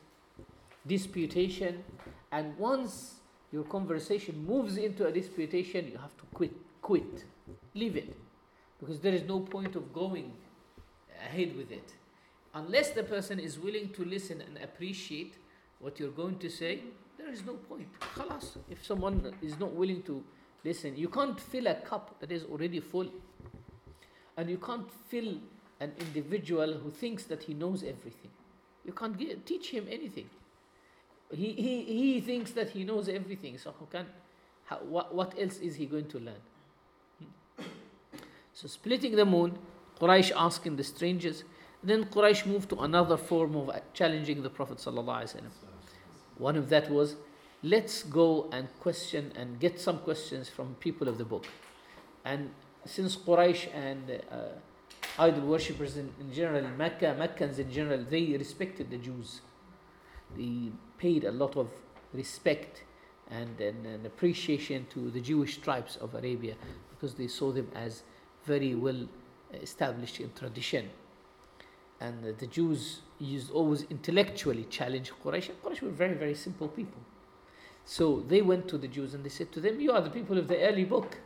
disputation. 0.87 1.83
And 2.31 2.57
once 2.57 3.15
your 3.51 3.63
conversation 3.63 4.45
moves 4.45 4.77
into 4.77 5.05
a 5.05 5.11
disputation, 5.11 5.89
you 5.91 5.97
have 5.97 6.15
to 6.17 6.23
quit. 6.33 6.53
Quit. 6.81 7.25
Leave 7.75 7.95
it. 7.95 8.15
Because 8.83 8.99
there 8.99 9.13
is 9.13 9.23
no 9.23 9.39
point 9.39 9.77
of 9.77 9.93
going 9.93 10.33
ahead 11.25 11.55
with 11.55 11.71
it. 11.71 11.93
Unless 12.53 12.91
the 12.91 13.03
person 13.03 13.39
is 13.39 13.57
willing 13.57 13.89
to 13.93 14.03
listen 14.03 14.41
and 14.41 14.61
appreciate 14.61 15.35
what 15.79 16.01
you're 16.01 16.11
going 16.11 16.37
to 16.39 16.49
say, 16.49 16.81
there 17.17 17.31
is 17.31 17.45
no 17.45 17.53
point. 17.53 17.87
Khalas. 18.13 18.57
If 18.69 18.85
someone 18.85 19.33
is 19.41 19.57
not 19.57 19.71
willing 19.71 20.03
to 20.03 20.21
listen, 20.65 20.97
you 20.97 21.07
can't 21.07 21.39
fill 21.39 21.67
a 21.67 21.75
cup 21.75 22.19
that 22.19 22.29
is 22.29 22.43
already 22.43 22.81
full. 22.81 23.07
And 24.35 24.49
you 24.49 24.57
can't 24.57 24.91
fill 25.07 25.37
an 25.79 25.93
individual 25.99 26.73
who 26.73 26.91
thinks 26.91 27.23
that 27.25 27.43
he 27.43 27.53
knows 27.53 27.83
everything. 27.83 28.31
You 28.83 28.91
can't 28.91 29.17
get, 29.17 29.45
teach 29.45 29.69
him 29.69 29.87
anything. 29.89 30.29
He, 31.31 31.53
he, 31.53 31.83
he 31.83 32.21
thinks 32.21 32.51
that 32.51 32.71
he 32.71 32.83
knows 32.83 33.07
everything. 33.07 33.57
So 33.57 33.73
how 33.79 33.85
can, 33.85 34.07
how, 34.65 34.77
what, 34.77 35.15
what 35.15 35.39
else 35.39 35.59
is 35.59 35.75
he 35.75 35.85
going 35.85 36.07
to 36.09 36.19
learn? 36.19 36.41
So 38.53 38.67
splitting 38.67 39.15
the 39.15 39.25
moon, 39.25 39.57
Quraysh 39.99 40.31
asking 40.35 40.75
the 40.75 40.83
strangers. 40.83 41.43
Then 41.83 42.05
Quraysh 42.05 42.45
moved 42.45 42.69
to 42.69 42.79
another 42.79 43.17
form 43.17 43.55
of 43.55 43.71
challenging 43.93 44.43
the 44.43 44.49
Prophet 44.49 44.77
ﷺ. 44.77 45.41
One 46.37 46.55
of 46.55 46.69
that 46.69 46.89
was, 46.89 47.15
let's 47.61 48.03
go 48.03 48.49
and 48.51 48.67
question 48.79 49.31
and 49.35 49.59
get 49.59 49.79
some 49.79 49.99
questions 49.99 50.49
from 50.49 50.75
people 50.79 51.07
of 51.07 51.17
the 51.17 51.25
book. 51.25 51.45
And 52.25 52.51
since 52.85 53.15
Quraysh 53.15 53.67
and 53.73 54.21
uh, 54.31 54.37
idol 55.17 55.41
worshippers 55.47 55.97
in, 55.97 56.13
in 56.19 56.31
general, 56.31 56.67
Mecca, 56.77 57.15
Meccans 57.17 57.59
in 57.59 57.71
general, 57.71 58.05
they 58.09 58.35
respected 58.37 58.89
the 58.91 58.97
Jews. 58.97 59.41
They 60.37 60.71
paid 60.97 61.23
a 61.23 61.31
lot 61.31 61.57
of 61.57 61.69
respect 62.13 62.83
and, 63.29 63.59
and, 63.59 63.85
and 63.85 64.05
appreciation 64.05 64.85
to 64.91 65.09
the 65.09 65.21
Jewish 65.21 65.57
tribes 65.57 65.97
of 65.97 66.13
Arabia 66.13 66.55
because 66.91 67.15
they 67.15 67.27
saw 67.27 67.51
them 67.51 67.69
as 67.75 68.03
very 68.45 68.75
well 68.75 69.07
established 69.61 70.19
in 70.19 70.31
tradition. 70.33 70.89
And 71.99 72.37
the 72.37 72.47
Jews 72.47 73.01
used 73.19 73.51
always 73.51 73.83
intellectually 73.83 74.65
challenge 74.69 75.11
Quraysh. 75.23 75.51
Quraysh 75.63 75.81
were 75.81 75.89
very, 75.89 76.15
very 76.15 76.35
simple 76.35 76.67
people. 76.67 76.99
So 77.85 78.23
they 78.27 78.41
went 78.41 78.67
to 78.69 78.77
the 78.77 78.87
Jews 78.87 79.13
and 79.13 79.23
they 79.23 79.29
said 79.29 79.51
to 79.53 79.59
them, 79.59 79.79
You 79.79 79.91
are 79.91 80.01
the 80.01 80.09
people 80.09 80.37
of 80.37 80.47
the 80.47 80.59
early 80.61 80.85
book. 80.85 81.17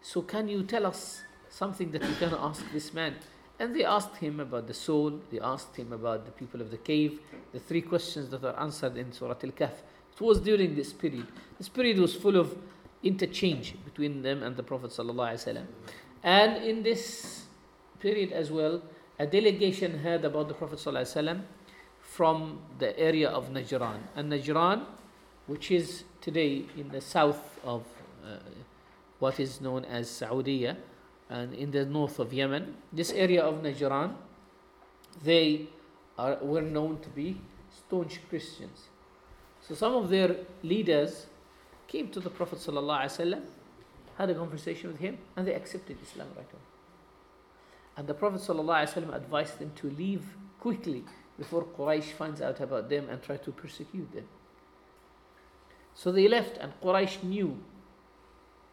So 0.00 0.22
can 0.22 0.48
you 0.48 0.64
tell 0.64 0.86
us 0.86 1.22
something 1.48 1.90
that 1.92 2.02
you 2.02 2.14
can 2.16 2.34
ask 2.34 2.64
this 2.72 2.92
man? 2.92 3.16
And 3.58 3.76
they 3.76 3.84
asked 3.84 4.16
him 4.16 4.40
about 4.40 4.66
the 4.66 4.74
soul, 4.74 5.20
they 5.30 5.38
asked 5.38 5.76
him 5.76 5.92
about 5.92 6.26
the 6.26 6.32
people 6.32 6.60
of 6.60 6.70
the 6.70 6.78
cave, 6.78 7.20
the 7.52 7.60
three 7.60 7.82
questions 7.82 8.28
that 8.30 8.44
are 8.44 8.58
answered 8.58 8.96
in 8.96 9.12
Surah 9.12 9.36
Al 9.42 9.50
Kahf. 9.50 9.74
It 10.14 10.20
was 10.20 10.40
during 10.40 10.74
this 10.74 10.92
period. 10.92 11.26
This 11.58 11.68
period 11.68 11.98
was 11.98 12.14
full 12.14 12.36
of 12.36 12.56
interchange 13.02 13.74
between 13.84 14.22
them 14.22 14.42
and 14.42 14.56
the 14.56 14.62
Prophet. 14.62 14.90
ﷺ. 14.90 15.64
And 16.22 16.62
in 16.62 16.82
this 16.82 17.44
period 18.00 18.32
as 18.32 18.50
well, 18.50 18.82
a 19.18 19.26
delegation 19.26 19.98
heard 19.98 20.24
about 20.24 20.48
the 20.48 20.54
Prophet 20.54 20.78
ﷺ 20.78 21.42
from 22.00 22.60
the 22.78 22.98
area 22.98 23.28
of 23.28 23.50
Najran. 23.50 23.98
And 24.16 24.32
Najran, 24.32 24.84
which 25.46 25.70
is 25.70 26.04
today 26.20 26.64
in 26.76 26.88
the 26.90 27.00
south 27.00 27.58
of 27.64 27.84
uh, 28.24 28.36
what 29.18 29.40
is 29.40 29.60
known 29.60 29.84
as 29.84 30.10
Saudi 30.10 30.68
and 31.30 31.54
in 31.54 31.70
the 31.70 31.86
north 31.86 32.18
of 32.18 32.32
Yemen, 32.32 32.74
this 32.92 33.12
area 33.12 33.42
of 33.42 33.62
Najran, 33.62 34.14
they 35.24 35.66
are, 36.18 36.36
were 36.42 36.62
known 36.62 37.00
to 37.00 37.08
be 37.10 37.40
staunch 37.70 38.20
Christians. 38.28 38.88
So 39.60 39.74
some 39.74 39.94
of 39.94 40.08
their 40.08 40.36
leaders 40.62 41.26
came 41.86 42.08
to 42.08 42.20
the 42.20 42.30
Prophet 42.30 42.58
ﷺ, 42.58 43.40
had 44.17 44.29
a 44.29 44.35
conversation 44.35 44.91
with 44.91 44.99
him, 44.99 45.17
and 45.35 45.47
they 45.47 45.53
accepted 45.53 45.97
Islam 46.01 46.27
right 46.35 46.45
away. 46.51 46.61
And 47.95 48.07
the 48.07 48.13
Prophet 48.13 48.41
ﷺ 48.41 49.13
advised 49.13 49.59
them 49.59 49.71
to 49.77 49.89
leave 49.89 50.23
quickly 50.59 51.03
before 51.37 51.63
Quraysh 51.63 52.11
finds 52.13 52.41
out 52.41 52.59
about 52.59 52.89
them 52.89 53.09
and 53.09 53.21
try 53.21 53.37
to 53.37 53.51
persecute 53.51 54.11
them. 54.13 54.25
So 55.93 56.11
they 56.11 56.27
left, 56.27 56.57
and 56.57 56.73
Quraysh 56.81 57.23
knew 57.23 57.59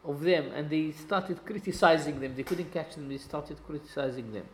of 0.04 0.20
them 0.20 0.50
and 0.54 0.68
they 0.68 0.92
started 0.92 1.44
criticizing 1.44 2.20
them. 2.20 2.34
They 2.36 2.42
couldn't 2.42 2.72
catch 2.72 2.94
them, 2.94 3.08
they 3.08 3.18
started 3.18 3.56
criticizing 3.66 4.32
them. 4.32 4.44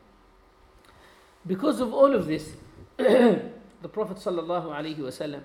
Because 1.46 1.80
of 1.80 1.92
all 1.92 2.14
of 2.14 2.26
this, 2.26 2.52
the 2.96 3.88
Prophet 3.90 4.18
ﷺ, 4.18 5.40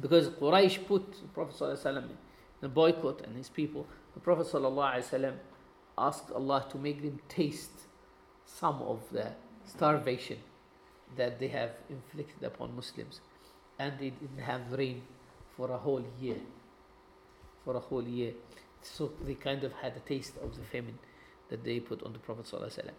because 0.00 0.28
Quraysh 0.30 0.86
put 0.86 1.12
the 1.12 1.28
Prophet 1.28 1.56
ﷺ 1.58 2.08
in 2.60 2.66
a 2.66 2.68
boycott 2.68 3.22
and 3.22 3.36
his 3.36 3.48
people, 3.48 3.86
the 4.14 4.20
Prophet 4.20 4.46
ﷺ 4.46 5.34
asked 5.98 6.30
Allah 6.32 6.66
to 6.70 6.78
make 6.78 7.02
them 7.02 7.20
taste 7.28 7.86
some 8.44 8.82
of 8.82 9.00
the 9.10 9.32
starvation 9.64 10.38
that 11.16 11.38
they 11.38 11.48
have 11.48 11.70
inflicted 11.88 12.42
upon 12.42 12.74
Muslims. 12.74 13.20
And 13.78 13.98
they 13.98 14.10
didn't 14.10 14.38
have 14.38 14.72
rain 14.72 15.02
for 15.56 15.70
a 15.70 15.78
whole 15.78 16.04
year. 16.20 16.36
For 17.64 17.76
a 17.76 17.80
whole 17.80 18.06
year. 18.06 18.32
So 18.82 19.12
they 19.24 19.34
kind 19.34 19.64
of 19.64 19.72
had 19.72 19.96
a 19.96 20.00
taste 20.00 20.36
of 20.42 20.56
the 20.56 20.62
famine 20.62 20.98
that 21.48 21.64
they 21.64 21.80
put 21.80 22.02
on 22.02 22.12
the 22.12 22.18
Prophet. 22.18 22.46
ﷺ. 22.46 22.90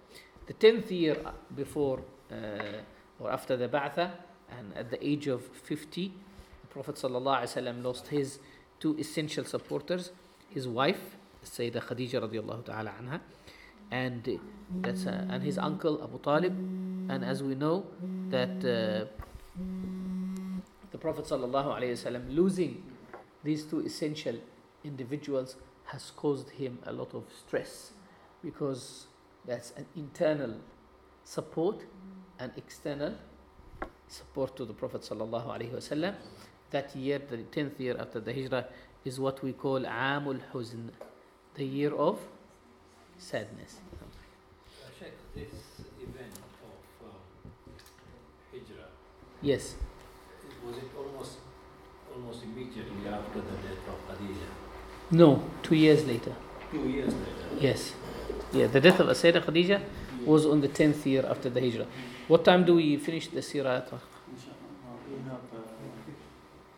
The 0.45 0.53
10th 0.53 0.91
year 0.91 1.17
before 1.55 2.01
uh, 2.31 2.81
or 3.19 3.31
after 3.31 3.55
the 3.55 3.67
Ba'tha, 3.67 4.11
and 4.57 4.75
at 4.75 4.89
the 4.89 5.05
age 5.05 5.27
of 5.27 5.45
50, 5.45 6.13
the 6.61 6.67
Prophet 6.67 6.95
ﷺ 6.95 7.83
lost 7.83 8.07
his 8.07 8.39
two 8.80 8.96
essential 8.98 9.44
supporters 9.44 10.12
his 10.50 10.66
wife, 10.66 11.16
Sayyidah 11.44 11.82
Khadija 11.82 12.22
radiallahu 12.22 12.64
ta'ala 12.64 12.92
anha. 13.00 13.20
And 13.90 14.38
that's 14.82 15.06
uh, 15.06 15.26
and 15.30 15.42
his 15.42 15.58
uncle 15.58 16.02
Abu 16.02 16.18
Talib. 16.18 16.52
And 17.10 17.24
as 17.24 17.42
we 17.42 17.54
know 17.54 17.86
that 18.28 18.56
uh, 18.58 19.06
the 20.90 20.98
Prophet 20.98 21.24
sallallahu 21.24 21.76
alaihi 21.76 21.92
wasallam 21.92 22.34
losing 22.34 22.82
these 23.44 23.64
two 23.64 23.80
essential 23.80 24.36
individuals 24.84 25.56
has 25.86 26.10
caused 26.16 26.50
him 26.50 26.78
a 26.84 26.92
lot 26.92 27.14
of 27.14 27.24
stress 27.46 27.92
because 28.44 29.06
that's 29.46 29.70
an 29.72 29.86
internal 29.96 30.54
support 31.24 31.84
and 32.38 32.52
external 32.56 33.14
support 34.06 34.54
to 34.56 34.66
the 34.66 34.74
Prophet 34.74 35.00
sallallahu 35.00 35.46
alaihi 35.46 35.70
wasallam. 35.70 36.14
That 36.70 36.94
year, 36.94 37.18
the 37.30 37.38
tenth 37.38 37.80
year 37.80 37.96
after 37.98 38.20
the 38.20 38.32
Hijrah, 38.32 38.66
is 39.04 39.18
what 39.18 39.42
we 39.42 39.52
call 39.52 39.80
Amul 39.80 40.40
Huzn, 40.52 40.90
the 41.54 41.64
year 41.64 41.94
of 41.94 42.18
sadness. 43.16 43.78
Sheikh, 44.98 45.12
this 45.34 45.54
event 46.00 46.32
of 46.68 47.06
uh, 47.06 47.10
Hijrah, 48.52 48.88
Yes, 49.40 49.74
was 50.66 50.76
it 50.76 50.90
almost 50.98 51.38
almost 52.14 52.42
immediately 52.44 53.08
after 53.08 53.40
the 53.40 53.56
death 53.66 53.88
of 53.88 53.98
Khadija? 54.08 54.48
no, 55.10 55.42
two 55.62 55.74
years 55.76 56.04
later. 56.04 56.34
Two 56.70 56.88
years 56.88 57.14
later. 57.14 57.46
Yes, 57.60 57.94
yeah, 58.52 58.66
the 58.66 58.80
death 58.80 59.00
of 59.00 59.06
Sayyidah 59.08 59.42
Khadija 59.44 59.80
was 60.26 60.44
on 60.44 60.60
the 60.60 60.68
tenth 60.68 61.06
year 61.06 61.24
after 61.26 61.48
the 61.48 61.60
Hijrah. 61.60 61.86
What 62.26 62.44
time 62.44 62.64
do 62.66 62.74
we 62.74 62.96
finish 62.98 63.28
the 63.28 63.40
Sirah? 63.40 63.84
Inshallah. 63.84 64.02
We 65.08 65.16
have, 65.24 65.32
uh, 65.54 65.62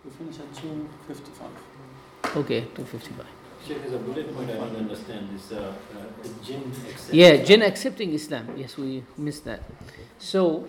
we 0.04 0.09
finish 0.20 0.38
at 0.38 0.52
2.55. 0.54 2.36
Okay, 2.36 2.66
two 2.74 2.84
fifty-five. 2.84 3.26
Sheikh, 3.66 3.82
there's 3.82 3.94
a 3.94 3.98
bullet 3.98 4.34
point 4.34 4.50
I 4.50 4.54
don't 4.54 4.76
understand. 4.76 5.28
Is 5.34 5.52
uh, 5.52 5.72
uh, 5.96 6.28
jinn 6.44 6.72
accept? 6.88 7.14
Yeah, 7.14 7.36
jinn 7.36 7.62
accepting 7.62 8.12
Islam. 8.12 8.48
Yes, 8.56 8.76
we 8.76 9.02
missed 9.16 9.44
that. 9.44 9.62
So, 10.18 10.68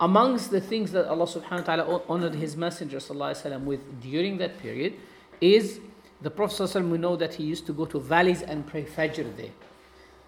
amongst 0.00 0.50
the 0.50 0.60
things 0.60 0.92
that 0.92 1.06
Allah 1.06 1.26
subhanahu 1.26 1.66
wa 1.66 1.74
ta'ala 1.74 2.02
honored 2.08 2.34
His 2.34 2.56
Messenger 2.56 2.98
sallallahu 2.98 3.32
alaihi 3.32 3.42
wasallam 3.44 3.64
with 3.64 4.02
during 4.02 4.38
that 4.38 4.58
period 4.58 4.94
is 5.40 5.80
the 6.22 6.30
Prophet 6.30 6.54
sallallahu 6.56 6.68
alaihi 6.68 6.82
wasallam, 6.82 6.90
we 6.90 6.98
know 6.98 7.16
that 7.16 7.34
he 7.34 7.44
used 7.44 7.66
to 7.66 7.72
go 7.72 7.84
to 7.86 7.98
valleys 8.00 8.42
and 8.42 8.66
pray 8.66 8.84
Fajr 8.84 9.36
there. 9.36 9.54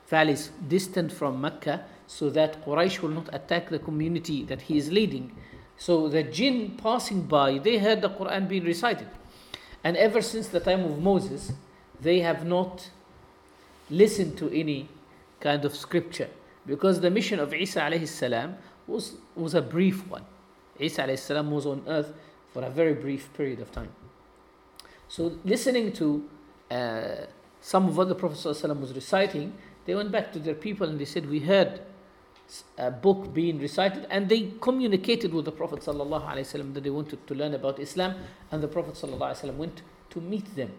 Valleys 0.08 0.50
distant 0.68 1.12
from 1.12 1.40
Mecca 1.40 1.84
so 2.06 2.30
that 2.30 2.64
Quraysh 2.64 3.00
will 3.00 3.10
not 3.20 3.28
attack 3.34 3.68
the 3.68 3.78
community 3.78 4.44
that 4.44 4.62
he 4.62 4.78
is 4.78 4.90
leading. 4.90 5.32
So 5.78 6.08
the 6.08 6.24
jinn 6.24 6.76
passing 6.76 7.22
by, 7.22 7.58
they 7.58 7.78
heard 7.78 8.02
the 8.02 8.10
Quran 8.10 8.48
being 8.48 8.64
recited. 8.64 9.08
And 9.84 9.96
ever 9.96 10.20
since 10.20 10.48
the 10.48 10.60
time 10.60 10.84
of 10.84 11.00
Moses, 11.00 11.52
they 12.00 12.20
have 12.20 12.44
not 12.44 12.90
listened 13.88 14.36
to 14.38 14.50
any 14.52 14.88
kind 15.40 15.64
of 15.64 15.74
scripture 15.74 16.28
because 16.66 17.00
the 17.00 17.10
mission 17.10 17.38
of 17.38 17.54
Isa 17.54 18.56
was, 18.86 19.14
was 19.36 19.54
a 19.54 19.62
brief 19.62 20.06
one. 20.08 20.24
Isa 20.78 21.06
was 21.06 21.66
on 21.66 21.82
earth 21.86 22.12
for 22.52 22.64
a 22.64 22.70
very 22.70 22.94
brief 22.94 23.32
period 23.34 23.60
of 23.60 23.70
time. 23.70 23.90
So 25.08 25.38
listening 25.44 25.92
to 25.92 26.28
uh, 26.70 27.08
some 27.60 27.88
of 27.88 27.96
what 27.96 28.08
the 28.08 28.14
Prophet 28.14 28.44
was 28.44 28.92
reciting, 28.94 29.54
they 29.86 29.94
went 29.94 30.10
back 30.10 30.32
to 30.32 30.38
their 30.38 30.54
people 30.54 30.88
and 30.88 30.98
they 30.98 31.04
said, 31.04 31.28
we 31.28 31.40
heard 31.40 31.80
a 32.78 32.90
book 32.90 33.32
being 33.34 33.58
recited 33.58 34.06
and 34.10 34.28
they 34.28 34.52
communicated 34.60 35.32
with 35.32 35.44
the 35.44 35.52
Prophet 35.52 35.80
ﷺ 35.80 36.74
that 36.74 36.82
they 36.82 36.90
wanted 36.90 37.26
to 37.26 37.34
learn 37.34 37.54
about 37.54 37.78
Islam 37.78 38.14
and 38.50 38.62
the 38.62 38.68
Prophet 38.68 38.94
ﷺ 38.94 39.54
went 39.56 39.82
to 40.10 40.20
meet 40.20 40.56
them 40.56 40.72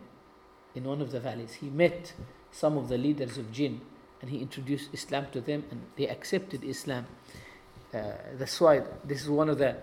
in 0.75 0.83
one 0.83 1.01
of 1.01 1.11
the 1.11 1.19
valleys. 1.19 1.53
He 1.53 1.69
met 1.69 2.13
some 2.51 2.77
of 2.77 2.89
the 2.89 2.97
leaders 2.97 3.37
of 3.37 3.51
jinn 3.51 3.81
and 4.21 4.29
he 4.29 4.39
introduced 4.39 4.89
Islam 4.93 5.27
to 5.31 5.41
them 5.41 5.63
and 5.71 5.81
they 5.95 6.07
accepted 6.07 6.63
Islam. 6.63 7.05
Uh, 7.93 8.11
that's 8.33 8.59
why 8.59 8.81
this 9.03 9.21
is 9.21 9.29
one 9.29 9.49
of 9.49 9.57
the 9.57 9.75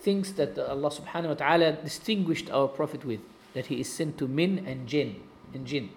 things 0.00 0.32
that 0.34 0.58
Allah 0.58 0.90
subhanahu 0.90 1.28
wa 1.28 1.34
ta'ala 1.34 1.72
distinguished 1.72 2.50
our 2.50 2.68
Prophet 2.68 3.04
with 3.04 3.20
that 3.54 3.66
he 3.66 3.80
is 3.80 3.92
sent 3.92 4.18
to 4.18 4.28
min 4.28 4.64
and 4.66 4.86
jinn 4.86 5.16
and 5.52 5.66
jinn 5.66 5.90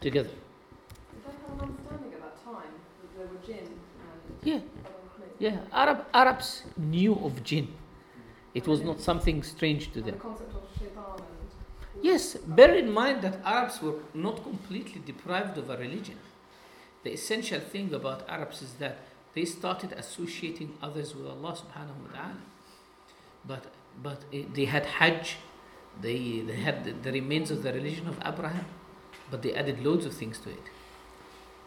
together. 0.00 0.30
Did 0.30 1.24
they 1.26 1.32
have 1.32 1.52
an 1.52 1.68
understanding 1.68 2.12
at 2.14 2.20
that 2.22 2.44
time 2.44 2.72
that 3.02 3.18
there 3.18 3.26
were 3.26 3.42
jinn 3.44 3.68
and 3.68 4.33
Yeah, 4.44 4.60
yeah. 5.38 5.56
Arab 5.72 6.06
Arabs 6.12 6.62
knew 6.76 7.14
of 7.14 7.42
jinn. 7.42 7.68
It 8.54 8.68
was 8.68 8.82
not 8.82 9.00
something 9.00 9.42
strange 9.42 9.92
to 9.92 10.00
them. 10.00 10.20
Yes, 12.02 12.34
bear 12.34 12.74
in 12.74 12.90
mind 12.92 13.22
that 13.22 13.40
Arabs 13.44 13.80
were 13.80 13.94
not 14.12 14.42
completely 14.42 15.00
deprived 15.04 15.56
of 15.56 15.70
a 15.70 15.76
religion. 15.76 16.18
The 17.02 17.12
essential 17.12 17.60
thing 17.60 17.92
about 17.94 18.28
Arabs 18.28 18.62
is 18.62 18.74
that 18.74 18.98
they 19.34 19.44
started 19.44 19.92
associating 19.92 20.76
others 20.82 21.14
with 21.14 21.26
Allah 21.26 21.56
subhanahu 21.56 21.98
wa 22.04 22.10
ta'ala. 22.14 22.36
But 23.46 23.64
but 24.02 24.20
eh, 24.32 24.44
they 24.52 24.64
had 24.66 24.86
Hajj, 24.86 25.36
they 26.00 26.40
they 26.40 26.56
had 26.56 26.84
the, 26.84 26.92
the 26.92 27.12
remains 27.12 27.50
of 27.50 27.62
the 27.62 27.72
religion 27.72 28.06
of 28.08 28.18
Abraham, 28.24 28.66
but 29.30 29.42
they 29.42 29.54
added 29.54 29.84
loads 29.84 30.06
of 30.06 30.14
things 30.14 30.38
to 30.40 30.50
it. 30.50 30.66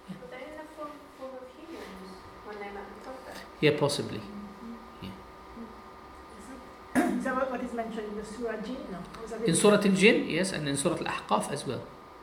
Were 0.09 0.15
they 0.31 0.43
in 0.47 0.55
the 0.57 0.67
form, 0.75 0.91
form 1.17 1.33
of 1.35 1.47
humans 1.57 2.17
when 2.45 2.57
they 2.59 2.71
met 2.77 2.87
the 2.93 2.99
Prophet? 3.03 3.37
Yeah, 3.59 3.71
possibly. 3.77 4.21
Yeah. 5.01 5.09
What 7.49 7.61
is 7.61 7.73
mentioned 7.73 8.07
in 8.09 8.15
the 8.17 8.25
Surah 8.25 8.57
Jinn? 8.61 8.77
No? 8.91 8.99
In 9.45 9.55
Surah 9.55 9.81
Al 9.83 9.91
Jinn, 9.91 10.29
yes, 10.29 10.51
and 10.53 10.67
in 10.67 10.77
Surah 10.77 10.97
Al 10.97 11.05
Ahqaf 11.05 11.51
as 11.51 11.65
well. 11.65 11.81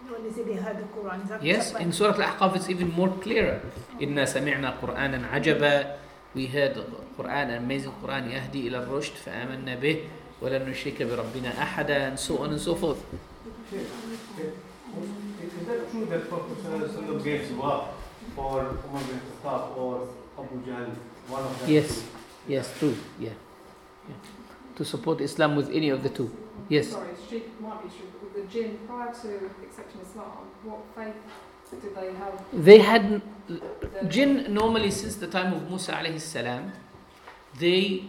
When 0.08 0.22
they 0.22 0.30
say 0.30 0.42
they 0.44 0.54
heard 0.54 0.78
the 0.78 0.84
Quran, 0.84 1.42
yes, 1.42 1.74
in 1.74 1.92
Surah 1.92 2.14
Al 2.14 2.22
Ahqaf 2.34 2.56
it's 2.56 2.68
even 2.70 2.90
more 2.92 3.10
clearer. 3.20 3.60
Inna 4.00 4.22
sami'na 4.22 4.78
Qur'anan 4.80 5.28
ajaba. 5.30 5.96
We 6.34 6.46
heard 6.46 6.74
Quran, 7.16 7.56
amazing 7.56 7.92
Quran, 8.02 8.32
Yahdi 8.32 8.66
ila 8.66 8.84
rushd, 8.86 9.14
fa'amanna 9.14 9.76
bih, 9.80 10.08
wa 10.40 10.48
lan 10.48 10.66
nushrika 10.66 11.06
bi 11.06 11.14
rabbina 11.14 11.52
ahada, 11.54 12.08
and 12.08 12.18
so 12.18 12.38
on 12.38 12.50
and 12.50 12.60
so 12.60 12.74
forth. 12.74 12.98
Is 13.72 13.86
that 15.66 15.90
true 15.90 16.06
that 16.06 16.28
Prophet 16.28 17.22
gave 17.22 17.48
dua 17.50 17.88
for 18.34 18.78
Umar 18.86 19.02
bin 19.06 19.20
Khattab 19.42 19.76
or 19.76 20.08
Abu 20.36 20.58
Jahl 20.66 20.90
one 21.28 21.42
of 21.42 21.60
them? 21.60 21.70
Yes. 21.70 22.04
Yes, 22.46 22.72
true. 22.78 22.96
Yeah. 23.18 23.30
yeah. 24.08 24.14
To 24.76 24.84
support 24.84 25.20
Islam 25.20 25.56
with 25.56 25.70
any 25.70 25.88
of 25.90 26.02
the 26.02 26.10
two. 26.10 26.30
Yes. 26.68 26.88
Sorry, 26.90 27.08
Sheikh 27.28 27.60
might 27.60 27.82
be 27.82 27.88
true, 27.88 28.08
but 28.12 28.34
with 28.34 28.34
the 28.34 28.52
jinn 28.52 28.78
prior 28.86 29.12
to 29.12 29.50
accepting 29.66 30.00
Islam, 30.00 30.30
what 30.64 30.80
faith 30.94 31.14
did 31.82 31.94
they 31.94 32.12
have? 32.14 32.40
They 32.52 32.78
had 32.78 33.22
The- 33.48 33.60
jinn 34.08 34.52
normally 34.54 34.90
since 34.90 35.16
the 35.16 35.26
time 35.26 35.52
of 35.52 35.68
Musa 35.68 35.92
alayhi 35.92 36.20
salam, 36.20 36.72
they 37.58 38.04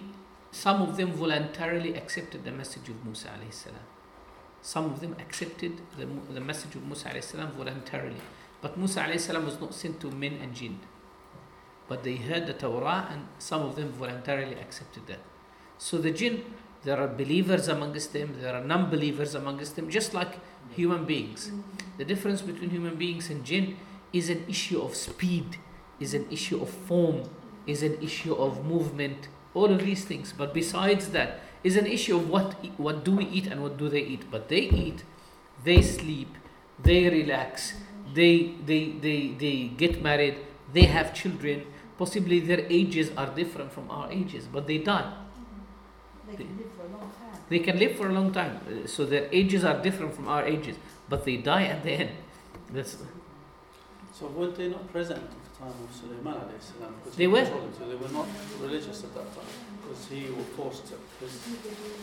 some 0.52 0.82
of 0.82 0.96
them 0.96 1.12
voluntarily 1.12 1.96
accepted 1.96 2.46
the 2.46 2.52
message 2.52 2.88
of 2.90 3.04
Musa 3.06 3.28
alayhi 3.28 3.54
salam. 3.54 3.86
Some 4.62 4.86
of 4.86 5.02
them 5.02 5.16
accepted 5.20 5.82
the, 5.98 6.06
the 6.34 6.40
message 6.42 6.76
of 6.76 6.84
Musa 6.86 7.10
alayhi 7.10 7.24
salam 7.24 7.52
voluntarily. 7.52 8.22
But 8.62 8.78
Musa 8.78 9.02
alayhi 9.02 9.20
salam 9.20 9.46
was 9.46 9.60
not 9.60 9.74
sent 9.74 10.00
to 10.02 10.12
men 10.12 10.40
and 10.42 10.56
jinn. 10.56 10.80
But 11.88 12.04
they 12.04 12.16
heard 12.16 12.48
the 12.48 12.54
Torah 12.54 13.08
and 13.12 13.28
some 13.38 13.62
of 13.62 13.76
them 13.76 13.92
voluntarily 13.92 14.56
accepted 14.56 15.08
that. 15.08 15.20
So 15.78 15.98
the 15.98 16.12
jinn, 16.12 16.44
there 16.84 17.00
are 17.00 17.08
believers 17.08 17.68
amongst 17.68 18.14
them, 18.14 18.38
there 18.42 18.56
are 18.56 18.64
non-believers 18.64 19.36
amongst 19.36 19.76
them, 19.76 19.90
just 19.90 20.14
like 20.14 20.40
human 20.72 21.06
beings. 21.06 21.52
The 21.98 22.06
difference 22.06 22.42
between 22.42 22.70
human 22.70 22.96
beings 22.96 23.30
and 23.30 23.44
jinn 23.44 23.78
is 24.14 24.30
an 24.30 24.46
issue 24.48 24.82
of 24.82 24.96
speed, 24.96 25.58
is 26.00 26.14
an 26.14 26.28
issue 26.32 26.62
of 26.62 26.70
form, 26.70 27.30
is 27.68 27.84
an 27.84 28.02
issue 28.02 28.34
of 28.36 28.66
movement, 28.66 29.28
all 29.54 29.72
of 29.72 29.80
these 29.80 30.06
things. 30.06 30.34
But 30.36 30.54
besides 30.54 31.10
that, 31.10 31.40
is 31.64 31.76
an 31.76 31.88
issue 31.88 32.16
of 32.18 32.30
what 32.30 32.54
what 32.78 33.04
do 33.04 33.16
we 33.16 33.26
eat 33.26 33.48
and 33.48 33.62
what 33.62 33.78
do 33.78 33.90
they 33.90 34.02
eat. 34.02 34.30
But 34.30 34.50
they 34.50 34.62
eat, 34.62 35.04
they 35.64 35.82
sleep, 35.82 36.30
they 36.82 37.10
relax, 37.10 37.74
they 38.14 38.54
they 38.66 38.92
they, 39.06 39.36
they 39.40 39.72
get 39.76 40.02
married, 40.02 40.38
they 40.72 40.84
have 40.84 41.14
children. 41.14 41.66
Possibly 41.98 42.40
their 42.42 42.66
ages 42.70 43.12
are 43.16 43.28
different 43.28 43.72
from 43.72 43.90
our 43.90 44.12
ages, 44.12 44.48
but 44.52 44.68
they 44.68 44.80
die. 44.80 45.14
they 46.28 46.36
can 46.36 46.58
live 46.58 46.72
for 46.76 46.84
a 46.86 46.90
long 46.90 47.12
time. 47.12 47.42
They 47.50 47.60
can 47.60 47.80
live 47.80 47.96
for 47.96 48.10
a 48.10 48.14
long 48.14 48.32
time, 48.34 48.60
uh, 48.68 48.88
so 48.88 49.06
their 49.06 49.30
ages 49.32 49.64
are 49.64 49.82
different 49.82 50.14
from 50.16 50.28
our 50.28 50.46
ages, 50.46 50.76
but 51.08 51.24
they 51.24 51.38
die 51.38 51.66
at 51.66 51.84
the 51.84 51.92
end. 51.92 52.10
That's 52.74 52.98
So 54.12 54.28
were 54.28 54.48
they 54.48 54.70
not 54.70 54.92
present 54.92 55.22
at 55.24 55.30
the 55.30 55.60
time 55.60 55.74
of 55.84 55.94
Sulaiman 55.94 56.34
alayhi 56.34 57.16
They 57.16 57.28
were. 57.28 57.46
So 57.46 57.88
they 57.88 57.96
were 57.96 58.10
not 58.10 58.28
religious 58.62 59.04
at 59.04 59.14
that 59.14 59.36
time. 59.36 59.46
Because 59.82 60.08
he 60.08 60.22
was 60.32 60.46
forced 60.58 60.88
to 60.88 60.96
his 61.20 61.34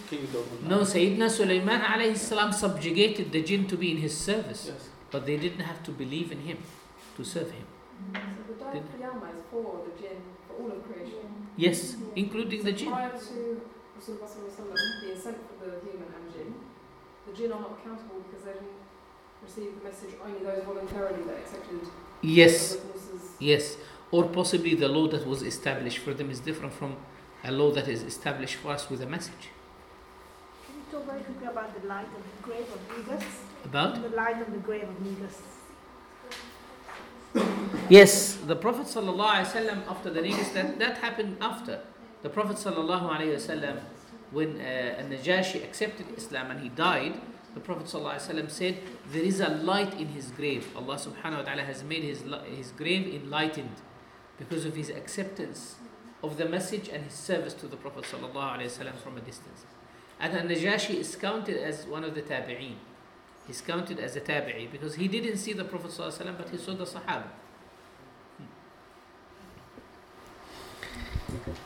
kingdom. 0.08 0.44
No, 0.68 0.78
that. 0.84 0.94
Sayyidina 0.94 1.30
Sulaiman 1.30 1.80
alayhi 1.80 2.16
salam 2.16 2.52
subjugated 2.52 3.32
the 3.32 3.42
jinn 3.42 3.66
to 3.66 3.76
be 3.76 3.90
in 3.90 3.96
his 3.96 4.16
service, 4.16 4.66
Yes. 4.68 4.88
but 5.10 5.26
they 5.26 5.36
didn't 5.36 5.60
have 5.70 5.82
to 5.84 5.90
believe 5.90 6.30
in 6.30 6.40
him 6.40 6.58
to 7.16 7.24
serve 7.24 7.50
him. 7.50 7.66
So 8.12 8.42
the 8.48 8.56
day 8.58 8.78
of 8.78 8.86
Qiyamah 8.94 9.34
is 9.36 9.42
for 9.50 9.84
the 9.86 9.92
jinn, 10.00 10.20
for 10.46 10.54
all 10.62 10.70
of 10.72 10.80
creation. 10.88 11.24
Yes, 11.56 11.96
including 12.16 12.62
the 12.64 12.72
So 12.72 12.76
jinn. 12.78 12.90
Prior 12.90 13.10
to 13.10 13.60
Rasulullah 13.98 14.28
sallallahu 14.28 14.50
alaihi 14.50 14.74
wasallam 14.74 15.00
being 15.02 15.20
sent 15.20 15.38
for 15.48 15.56
the 15.64 15.70
human 15.86 16.08
and 16.16 16.26
jinn, 16.32 16.54
the 17.26 17.32
jinn 17.36 17.52
are 17.52 17.60
not 17.60 17.78
accountable 17.78 18.24
because 18.26 18.44
they 18.44 18.52
didn't 18.52 18.82
received 19.42 19.80
the 19.80 19.84
message 19.84 20.14
only 20.24 20.38
those 20.44 20.64
voluntarily 20.64 21.22
that 21.24 21.36
accepted 21.38 21.80
Yes, 22.22 22.76
yes. 23.40 23.76
Or 24.12 24.24
possibly 24.28 24.74
the 24.74 24.88
law 24.88 25.08
that 25.08 25.26
was 25.26 25.42
established 25.42 25.98
for 25.98 26.14
them 26.14 26.30
is 26.30 26.38
different 26.38 26.72
from 26.72 26.96
a 27.42 27.50
law 27.50 27.72
that 27.72 27.88
is 27.88 28.02
established 28.02 28.56
for 28.56 28.70
us 28.70 28.88
with 28.88 29.00
a 29.02 29.06
message. 29.06 29.48
Can 30.66 30.76
you 30.76 30.82
talk 30.92 31.06
very 31.06 31.22
quickly 31.22 31.48
about 31.48 31.80
the 31.80 31.88
light 31.88 32.06
of 32.06 32.22
the 32.22 32.42
grave 32.42 32.68
of 32.72 32.80
Negus? 32.96 33.24
About? 33.64 34.00
The 34.02 34.08
light 34.10 34.40
of 34.40 34.52
the 34.52 34.58
grave 34.58 34.84
of 34.88 35.00
Negus. 35.00 35.40
Yes, 37.89 38.35
the 38.35 38.55
Prophet 38.55 38.87
ﷺ 38.87 39.87
after 39.87 40.09
the 40.09 40.21
negus, 40.21 40.49
that, 40.49 40.77
that 40.79 40.97
happened 40.97 41.37
after. 41.39 41.79
The 42.21 42.29
Prophet 42.29 42.57
ﷺ, 42.57 43.79
when 44.31 44.59
uh, 44.59 45.01
Najashi 45.09 45.63
accepted 45.63 46.05
Islam 46.17 46.51
and 46.51 46.59
he 46.59 46.69
died, 46.69 47.13
the 47.53 47.59
Prophet 47.61 47.85
ﷺ 47.85 48.51
said, 48.51 48.79
There 49.11 49.23
is 49.23 49.39
a 49.39 49.49
light 49.49 49.93
in 49.99 50.09
his 50.09 50.31
grave. 50.31 50.67
Allah 50.75 50.95
subhanahu 50.95 51.37
wa 51.37 51.41
ta'ala 51.43 51.63
has 51.63 51.83
made 51.83 52.03
his, 52.03 52.25
li- 52.25 52.39
his 52.55 52.71
grave 52.71 53.07
enlightened 53.23 53.75
because 54.37 54.65
of 54.65 54.75
his 54.75 54.89
acceptance 54.89 55.75
of 56.21 56.37
the 56.37 56.45
message 56.45 56.89
and 56.89 57.03
his 57.05 57.13
service 57.13 57.53
to 57.53 57.67
the 57.67 57.77
Prophet 57.77 58.03
ﷺ 58.03 58.95
from 58.97 59.17
a 59.17 59.21
distance. 59.21 59.65
And 60.19 60.33
Najashi 60.49 60.95
is 60.95 61.15
counted 61.15 61.57
as 61.57 61.85
one 61.85 62.03
of 62.03 62.15
the 62.15 62.21
tabi'een. 62.21 62.75
He's 63.46 63.60
counted 63.60 63.98
as 63.98 64.16
a 64.16 64.20
tabi'i 64.20 64.70
because 64.70 64.94
he 64.94 65.08
didn't 65.08 65.38
see 65.38 65.52
the 65.52 65.64
Prophet 65.64 65.90
ﷺ 65.90 66.36
but 66.38 66.48
he 66.48 66.56
saw 66.56 66.74
the 66.74 66.84
Sahaba. 66.84 67.24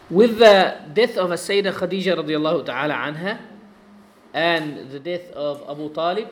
With 0.09 0.39
the 0.39 0.81
death 0.93 1.17
of 1.17 1.31
Sayyidah 1.31 1.73
Khadija 1.73 2.17
radiallahu 2.17 2.65
ta'ala 2.65 2.95
anha 2.95 3.39
and 4.33 4.91
the 4.91 5.01
death 5.01 5.31
of 5.33 5.69
Abu 5.69 5.93
Talib, 5.93 6.29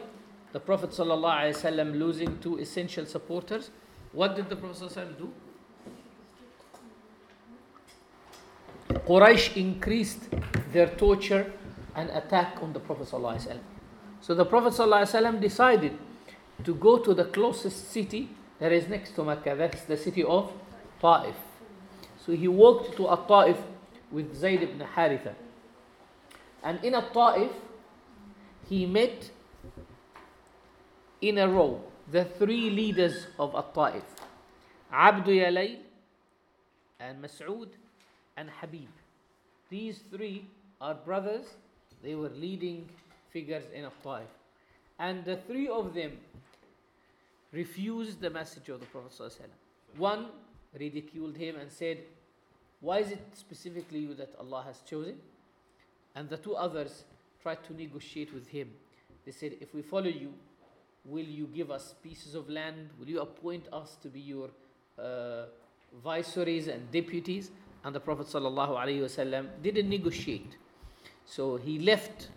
the 0.53 0.61
Prophet 0.61 0.91
wasallam 0.91 1.99
losing 1.99 2.39
two 2.39 2.59
essential 2.59 3.05
supporters, 3.05 3.71
what 4.13 4.37
did 4.37 4.49
the 4.49 4.57
Prophet 4.57 4.85
wasallam 4.85 5.19
do? 5.19 5.33
Quraysh 8.89 9.57
increased 9.57 10.21
their 10.73 10.87
torture 10.87 11.53
and 11.97 12.09
attack 12.11 12.59
on 12.63 12.73
the 12.73 12.81
Prophet 12.81 13.09
wasallam. 13.09 13.74
So 14.25 14.35
the 14.35 14.47
Prophet 14.47 14.73
ﷺ 14.73 15.39
decided 15.39 15.99
to 16.65 16.75
go 16.75 16.97
to 16.97 17.13
the 17.13 17.27
closest 17.27 17.91
city 17.93 18.31
that 18.59 18.73
is 18.73 18.89
next 18.89 19.11
to 19.17 19.23
Mecca, 19.23 19.55
that's 19.55 19.85
the 19.85 19.99
city 19.99 20.25
of 20.25 20.51
Ta'if. 20.99 21.35
So 22.25 22.33
he 22.33 22.49
walked 22.49 22.97
to 22.97 23.09
a 23.09 23.23
Ta'if 23.29 23.59
with 24.11 24.35
Zayd 24.35 24.63
ibn 24.63 24.79
Haritha. 24.97 25.35
And 26.63 26.83
in 26.83 26.95
a 26.95 27.03
Ta'if, 27.03 27.51
he 28.67 28.87
met 28.87 29.29
in 31.21 31.37
a 31.37 31.47
row 31.47 31.83
the 32.11 32.25
three 32.25 32.71
leaders 32.71 33.27
of 33.39 33.55
a 33.55 33.63
Ta'if 33.75 34.05
Abdu 34.91 35.33
Yalayl 35.33 35.81
and 36.99 37.23
Mas'ud 37.23 37.69
and 38.39 38.49
Habib. 38.49 38.89
These 39.69 39.99
three 40.11 40.47
are 40.81 40.95
brothers, 40.95 41.45
they 42.03 42.15
were 42.15 42.31
leading 42.31 42.89
figures 43.35 43.65
in 43.75 43.85
a 43.85 43.93
Ta'if. 44.03 44.33
And 44.99 45.25
the 45.25 45.37
three 45.49 45.69
of 45.69 45.93
them 45.93 46.13
refused 47.53 48.21
the 48.21 48.31
message 48.31 48.69
of 48.69 48.81
the 48.81 48.87
Prophet. 48.87 49.51
One 49.99 50.27
ridiculed 50.79 51.37
him 51.37 51.57
and 51.57 51.71
said, 51.71 51.99
Why 52.81 53.01
is 53.01 53.11
it 53.11 53.25
specifically 53.35 53.99
you 53.99 54.15
that 54.15 54.33
Allah 54.39 54.63
has 54.67 54.81
chosen? 54.89 55.17
And 56.15 56.29
the 56.29 56.37
two 56.37 56.55
others 56.55 57.05
tried 57.43 57.63
to 57.65 57.75
negotiate 57.75 58.33
with 58.33 58.47
him. 58.49 58.71
They 59.25 59.33
said, 59.33 59.57
If 59.61 59.75
we 59.75 59.83
follow 59.83 60.13
you, 60.23 60.33
will 61.05 61.27
you 61.41 61.49
give 61.55 61.71
us 61.71 61.95
pieces 62.03 62.35
of 62.35 62.49
land? 62.49 62.91
Will 62.99 63.09
you 63.09 63.21
appoint 63.21 63.67
us 63.73 63.97
to 64.03 64.09
be 64.09 64.21
your 64.21 64.51
uh, 64.99 65.47
viceroys 66.03 66.69
and 66.69 66.91
deputies? 66.93 67.51
And 67.85 67.95
the 67.95 68.01
Prophet 68.01 68.27
ﷺ 68.29 69.47
didn't 69.63 69.89
negotiate. 69.89 70.57
So 71.27 71.57
he 71.57 71.79
left 71.79 72.29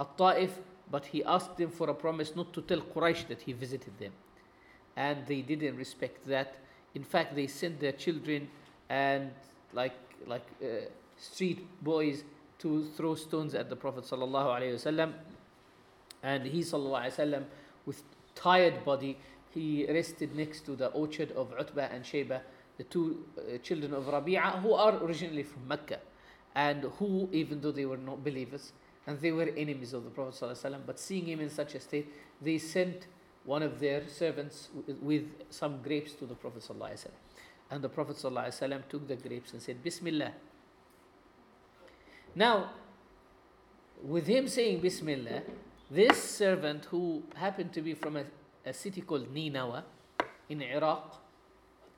at-Ta'if, 0.00 0.58
but 0.90 1.06
he 1.06 1.22
asked 1.24 1.56
them 1.56 1.70
for 1.70 1.88
a 1.90 1.94
promise 1.94 2.34
not 2.34 2.52
to 2.54 2.62
tell 2.62 2.80
Quraysh 2.80 3.28
that 3.28 3.42
he 3.42 3.52
visited 3.52 3.96
them. 3.98 4.12
And 4.96 5.26
they 5.26 5.42
didn't 5.42 5.76
respect 5.76 6.26
that. 6.26 6.56
In 6.94 7.04
fact, 7.04 7.36
they 7.36 7.46
sent 7.46 7.80
their 7.80 7.92
children 7.92 8.48
and 8.88 9.30
like 9.72 9.94
like 10.26 10.46
uh, 10.62 10.66
street 11.16 11.66
boys 11.82 12.24
to 12.58 12.84
throw 12.96 13.14
stones 13.14 13.54
at 13.54 13.70
the 13.70 13.76
Prophet 13.76 14.04
wasallam. 14.04 15.12
And 16.22 16.44
he 16.44 16.60
wasallam, 16.60 17.44
with 17.86 18.02
tired 18.34 18.84
body, 18.84 19.16
he 19.50 19.86
rested 19.88 20.34
next 20.36 20.66
to 20.66 20.76
the 20.76 20.88
orchard 20.88 21.32
of 21.32 21.52
Utbah 21.58 21.88
and 21.90 22.04
Shayba, 22.04 22.40
the 22.76 22.84
two 22.84 23.24
uh, 23.38 23.58
children 23.58 23.94
of 23.94 24.04
Rabi'a, 24.04 24.60
who 24.60 24.74
are 24.74 25.02
originally 25.02 25.42
from 25.42 25.66
Mecca, 25.66 25.98
and 26.54 26.84
who, 26.98 27.28
even 27.32 27.60
though 27.60 27.72
they 27.72 27.86
were 27.86 27.96
not 27.96 28.22
believers, 28.22 28.72
and 29.07 29.19
they 29.19 29.31
were 29.31 29.49
enemies 29.55 29.93
of 29.93 30.03
the 30.03 30.09
Prophet 30.09 30.33
ﷺ, 30.43 30.79
but 30.85 30.99
seeing 30.99 31.25
him 31.25 31.39
in 31.39 31.49
such 31.49 31.75
a 31.75 31.79
state, 31.79 32.11
they 32.41 32.57
sent 32.57 33.07
one 33.43 33.61
of 33.61 33.79
their 33.79 34.07
servants 34.07 34.69
with, 34.73 34.97
with 34.97 35.23
some 35.49 35.81
grapes 35.81 36.13
to 36.13 36.25
the 36.25 36.33
Prophet 36.33 36.63
ﷺ. 36.67 37.07
And 37.69 37.83
the 37.83 37.89
Prophet 37.89 38.15
ﷺ 38.17 38.89
took 38.89 39.07
the 39.07 39.15
grapes 39.15 39.53
and 39.53 39.61
said, 39.61 39.83
Bismillah. 39.83 40.31
Now, 42.33 42.71
with 44.03 44.27
him 44.27 44.47
saying 44.47 44.81
Bismillah, 44.81 45.41
this 45.89 46.21
servant 46.21 46.85
who 46.85 47.23
happened 47.35 47.73
to 47.73 47.81
be 47.81 47.93
from 47.93 48.17
a, 48.17 48.23
a 48.65 48.73
city 48.73 49.01
called 49.01 49.33
Ninawa 49.33 49.83
in 50.49 50.61
Iraq, 50.61 51.21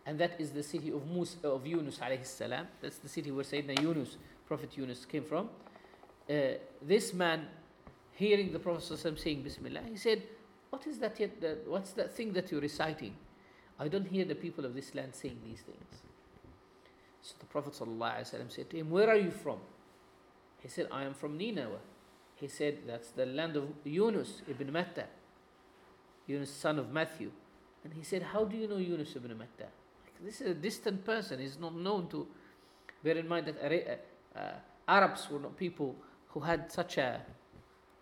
and 0.05 0.19
that 0.19 0.39
is 0.39 0.51
the 0.51 0.63
city 0.63 0.89
of, 0.91 1.05
Musa, 1.09 1.47
of 1.47 1.65
Yunus 1.65 1.97
alayhi 1.97 2.25
salam, 2.25 2.67
that's 2.81 2.97
the 2.99 3.09
city 3.09 3.31
where 3.31 3.43
Sayyidina 3.43 3.81
Yunus, 3.81 4.17
Prophet 4.47 4.77
Yunus 4.77 5.05
came 5.05 5.23
from. 5.23 5.49
Uh, 6.32 6.54
this 6.80 7.12
man, 7.12 7.46
hearing 8.12 8.52
the 8.52 8.58
Prophet 8.58 9.18
saying 9.18 9.42
Bismillah, 9.42 9.82
he 9.90 9.96
said, 9.96 10.22
What 10.70 10.86
is 10.86 10.98
that 10.98 11.20
yet? 11.20 11.38
That, 11.42 11.68
what's 11.68 11.92
that 11.92 12.16
thing 12.16 12.32
that 12.32 12.50
you're 12.50 12.60
reciting? 12.60 13.14
I 13.78 13.88
don't 13.88 14.06
hear 14.06 14.24
the 14.24 14.34
people 14.34 14.64
of 14.64 14.74
this 14.74 14.94
land 14.94 15.14
saying 15.14 15.38
these 15.44 15.60
things. 15.60 16.02
So 17.20 17.34
the 17.38 17.46
Prophet 17.46 17.74
said 17.74 18.70
to 18.70 18.76
him, 18.76 18.90
Where 18.90 19.10
are 19.10 19.16
you 19.16 19.30
from? 19.30 19.58
He 20.62 20.68
said, 20.68 20.88
I 20.90 21.04
am 21.04 21.12
from 21.12 21.36
Nineveh. 21.36 21.80
He 22.36 22.48
said, 22.48 22.78
That's 22.86 23.10
the 23.10 23.26
land 23.26 23.56
of 23.56 23.64
Yunus 23.84 24.42
ibn 24.48 24.72
Matta, 24.72 25.04
Yunus, 26.26 26.50
son 26.50 26.78
of 26.78 26.90
Matthew. 26.90 27.30
And 27.84 27.92
he 27.92 28.02
said, 28.02 28.22
How 28.22 28.44
do 28.44 28.56
you 28.56 28.68
know 28.68 28.78
Yunus 28.78 29.14
ibn 29.16 29.36
Matta? 29.36 29.68
Like, 30.04 30.24
this 30.24 30.40
is 30.40 30.52
a 30.52 30.54
distant 30.54 31.04
person. 31.04 31.40
He's 31.40 31.58
not 31.58 31.74
known 31.74 32.08
to. 32.08 32.26
Bear 33.04 33.18
in 33.18 33.26
mind 33.26 33.46
that 33.46 34.04
uh, 34.36 34.40
Arabs 34.86 35.28
were 35.28 35.40
not 35.40 35.56
people 35.56 35.96
who 36.32 36.40
had 36.40 36.70
such 36.70 36.98
a, 36.98 37.20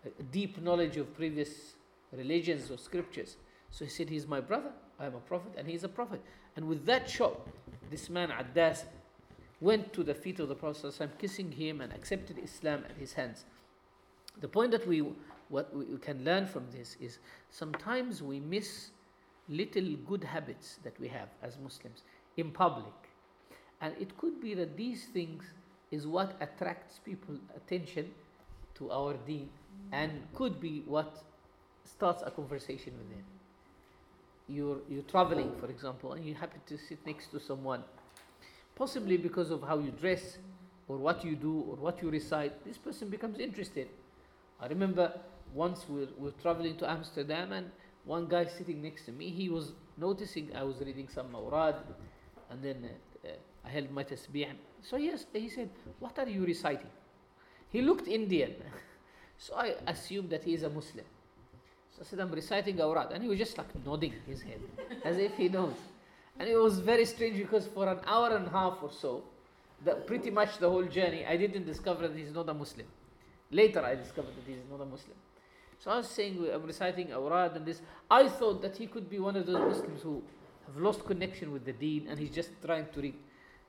a 0.05 0.23
deep 0.23 0.61
knowledge 0.61 0.97
of 0.97 1.13
previous 1.15 1.75
religions 2.11 2.71
or 2.71 2.77
scriptures. 2.77 3.37
So 3.69 3.85
he 3.85 3.91
said, 3.91 4.09
He's 4.09 4.27
my 4.27 4.41
brother. 4.41 4.71
I 4.99 5.05
am 5.05 5.15
a 5.15 5.19
prophet, 5.19 5.53
and 5.57 5.67
he's 5.67 5.83
a 5.83 5.89
prophet. 5.89 6.21
And 6.55 6.67
with 6.67 6.85
that 6.85 7.09
shock, 7.09 7.47
this 7.89 8.09
man, 8.09 8.29
Addas, 8.29 8.83
went 9.61 9.93
to 9.93 10.03
the 10.03 10.13
feet 10.13 10.39
of 10.39 10.49
the 10.49 10.55
Prophet, 10.55 10.93
kissing 11.19 11.51
him 11.51 11.81
and 11.81 11.93
accepted 11.93 12.37
Islam 12.43 12.83
at 12.89 12.97
his 12.97 13.13
hands. 13.13 13.45
The 14.41 14.47
point 14.47 14.71
that 14.71 14.87
we 14.87 15.03
what 15.49 15.75
we 15.75 15.97
can 15.97 16.23
learn 16.23 16.45
from 16.47 16.65
this 16.71 16.95
is 17.01 17.19
sometimes 17.49 18.23
we 18.23 18.39
miss 18.39 18.91
little 19.49 19.95
good 20.07 20.23
habits 20.23 20.79
that 20.83 20.97
we 20.99 21.09
have 21.09 21.27
as 21.43 21.57
Muslims 21.59 22.03
in 22.37 22.51
public. 22.51 22.93
And 23.81 23.93
it 23.99 24.17
could 24.17 24.39
be 24.39 24.53
that 24.53 24.77
these 24.77 25.05
things 25.05 25.43
is 25.91 26.07
what 26.07 26.35
attracts 26.39 26.99
people 26.99 27.35
attention 27.55 28.09
to 28.75 28.91
our 28.91 29.13
deen 29.27 29.49
and 29.91 30.11
could 30.33 30.59
be 30.59 30.83
what 30.85 31.23
starts 31.83 32.23
a 32.25 32.31
conversation 32.31 32.93
with 32.97 33.09
them. 33.09 33.23
You're, 34.47 34.79
you're 34.89 35.03
traveling, 35.03 35.51
for 35.59 35.69
example, 35.69 36.13
and 36.13 36.25
you 36.25 36.33
happen 36.33 36.61
to 36.67 36.77
sit 36.77 37.05
next 37.05 37.27
to 37.27 37.39
someone, 37.39 37.83
possibly 38.75 39.17
because 39.17 39.51
of 39.51 39.61
how 39.63 39.79
you 39.79 39.91
dress 39.91 40.37
or 40.87 40.97
what 40.97 41.23
you 41.23 41.35
do 41.35 41.65
or 41.69 41.75
what 41.75 42.01
you 42.01 42.09
recite, 42.09 42.65
this 42.65 42.77
person 42.77 43.09
becomes 43.09 43.39
interested. 43.39 43.87
I 44.59 44.67
remember 44.67 45.13
once 45.53 45.85
we 45.89 46.01
were, 46.01 46.07
we 46.17 46.25
were 46.25 46.35
traveling 46.41 46.77
to 46.77 46.89
Amsterdam 46.89 47.51
and 47.51 47.71
one 48.05 48.27
guy 48.27 48.45
sitting 48.45 48.81
next 48.81 49.05
to 49.05 49.11
me, 49.11 49.29
he 49.29 49.49
was 49.49 49.73
noticing 49.97 50.49
I 50.55 50.63
was 50.63 50.77
reading 50.79 51.07
some 51.07 51.27
Mawrad 51.29 51.75
and 52.49 52.61
then 52.63 52.89
uh, 53.23 53.27
uh, 53.27 53.31
I 53.65 53.69
held 53.69 53.91
my 53.91 54.03
tasbih. 54.03 54.47
So 54.81 54.97
yes, 54.97 55.25
he 55.33 55.49
said, 55.49 55.69
what 55.99 56.17
are 56.19 56.27
you 56.27 56.45
reciting? 56.45 56.89
He 57.71 57.81
looked 57.81 58.07
Indian. 58.07 58.55
so 59.37 59.55
I 59.55 59.75
assumed 59.87 60.29
that 60.31 60.43
he 60.43 60.53
is 60.53 60.63
a 60.63 60.69
Muslim. 60.69 61.05
So 61.95 62.01
I 62.01 62.05
said, 62.05 62.19
I'm 62.19 62.31
reciting 62.31 62.77
Awrad. 62.77 63.11
And 63.11 63.23
he 63.23 63.29
was 63.29 63.37
just 63.37 63.57
like 63.57 63.67
nodding 63.85 64.13
his 64.27 64.41
head 64.41 64.59
as 65.03 65.17
if 65.17 65.35
he 65.35 65.49
knows. 65.49 65.75
And 66.39 66.49
it 66.49 66.57
was 66.57 66.79
very 66.79 67.05
strange 67.05 67.37
because 67.37 67.67
for 67.67 67.87
an 67.87 67.99
hour 68.05 68.35
and 68.35 68.47
a 68.47 68.49
half 68.49 68.77
or 68.81 68.91
so, 68.91 69.23
the, 69.83 69.95
pretty 69.95 70.29
much 70.29 70.57
the 70.57 70.69
whole 70.69 70.85
journey, 70.85 71.25
I 71.25 71.37
didn't 71.37 71.65
discover 71.65 72.07
that 72.07 72.17
he's 72.17 72.33
not 72.33 72.49
a 72.49 72.53
Muslim. 72.53 72.87
Later, 73.51 73.83
I 73.83 73.95
discovered 73.95 74.35
that 74.35 74.47
he's 74.47 74.63
not 74.69 74.81
a 74.81 74.85
Muslim. 74.85 75.17
So 75.79 75.91
I 75.91 75.97
was 75.97 76.07
saying, 76.07 76.47
I'm 76.53 76.63
reciting 76.63 77.11
awrad 77.11 77.55
and 77.55 77.65
this. 77.65 77.81
I 78.09 78.29
thought 78.29 78.61
that 78.61 78.77
he 78.77 78.87
could 78.87 79.09
be 79.09 79.19
one 79.19 79.35
of 79.35 79.45
those 79.47 79.77
Muslims 79.77 80.01
who 80.03 80.21
have 80.67 80.77
lost 80.77 81.05
connection 81.05 81.51
with 81.51 81.65
the 81.65 81.73
deen 81.73 82.07
and 82.07 82.19
he's 82.19 82.29
just 82.29 82.51
trying 82.63 82.85
to 82.93 83.01
re- 83.01 83.15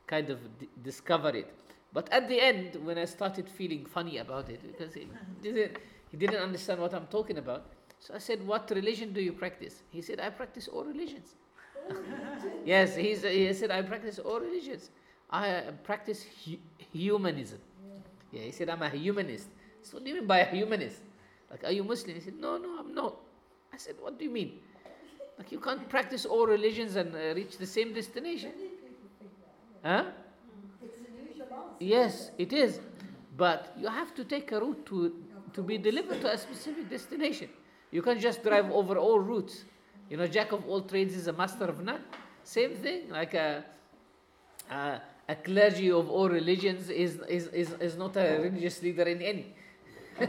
kind 0.07 0.31
of 0.31 0.39
d- 0.59 0.69
discover 0.83 1.31
it. 1.31 1.53
But 1.93 2.11
at 2.13 2.29
the 2.29 2.41
end, 2.41 2.77
when 2.85 2.99
I 2.99 3.05
started 3.05 3.49
feeling 3.49 3.85
funny 3.85 4.19
about 4.19 4.49
it, 4.49 4.61
because 4.67 4.95
he 4.95 5.07
didn't, 5.43 5.77
he 6.11 6.17
didn't 6.17 6.43
understand 6.43 6.81
what 6.81 6.95
I'm 6.95 7.07
talking 7.07 7.39
about, 7.39 7.67
so 7.99 8.15
I 8.15 8.19
said, 8.19 8.45
What 8.47 8.71
religion 8.71 9.13
do 9.13 9.21
you 9.21 9.33
practice? 9.33 9.83
He 9.91 10.03
said, 10.03 10.19
I 10.21 10.31
practice 10.31 10.69
all 10.69 10.85
religions. 10.85 11.35
yes, 12.65 12.97
he's, 12.97 13.23
he 13.23 13.53
said, 13.53 13.71
I 13.71 13.83
practice 13.83 14.19
all 14.19 14.41
religions. 14.41 14.91
I 15.31 15.63
practice 15.85 16.25
hu- 16.45 16.59
humanism. 16.93 17.59
Yeah, 18.33 18.43
he 18.43 18.51
said, 18.51 18.69
I'm 18.69 18.83
a 18.83 18.89
humanist. 18.89 19.49
So 19.83 19.97
what 19.97 20.05
do 20.05 20.11
you 20.11 20.17
mean 20.17 20.27
by 20.27 20.41
a 20.41 20.47
humanist? 20.47 21.01
Like, 21.51 21.65
are 21.65 21.73
you 21.73 21.85
Muslim? 21.85 22.15
He 22.15 22.21
said, 22.21 22.41
no, 22.41 22.57
no, 22.57 22.79
I'm 22.79 22.95
not. 22.95 23.17
I 23.73 23.77
said, 23.77 23.97
what 24.01 24.19
do 24.19 24.25
you 24.25 24.31
mean? 24.31 24.59
Like, 25.39 25.53
you 25.53 25.61
can't 25.61 25.89
practice 25.89 26.25
all 26.25 26.47
religions 26.47 26.97
and 26.97 27.15
uh, 27.15 27.35
reach 27.35 27.59
the 27.59 27.67
same 27.67 27.93
destination. 27.93 28.53
Huh? 29.83 30.05
Yes, 31.81 32.31
it 32.39 32.53
is. 32.53 32.81
But 33.37 33.75
you 33.79 33.89
have 33.89 34.15
to 34.15 34.25
take 34.25 34.53
a 34.53 34.61
route 34.61 34.87
to, 34.87 35.15
to 35.53 35.63
be 35.63 35.79
delivered 35.79 36.21
to 36.21 36.33
a 36.33 36.39
specific 36.39 36.89
destination. 36.89 37.49
You 37.91 38.03
can't 38.03 38.21
just 38.21 38.43
drive 38.43 38.71
over 38.71 38.97
all 38.97 39.19
routes. 39.19 39.65
You 40.09 40.17
know, 40.17 40.27
jack 40.27 40.53
of 40.53 40.67
all 40.69 40.83
trades 40.83 41.17
is 41.17 41.27
a 41.27 41.33
master 41.33 41.65
of 41.65 41.83
none. 41.83 42.03
Same 42.45 42.75
thing, 42.75 43.09
like 43.11 43.35
a, 43.35 43.65
a, 44.71 45.01
a 45.29 45.35
clergy 45.37 45.91
of 45.91 46.11
all 46.11 46.29
religions 46.29 46.91
is, 46.91 47.21
is, 47.29 47.47
is, 47.49 47.73
is 47.81 47.97
not 47.97 48.17
a 48.17 48.39
religious 48.43 48.83
leader 48.83 49.05
in 49.05 49.23
any. 49.23 49.55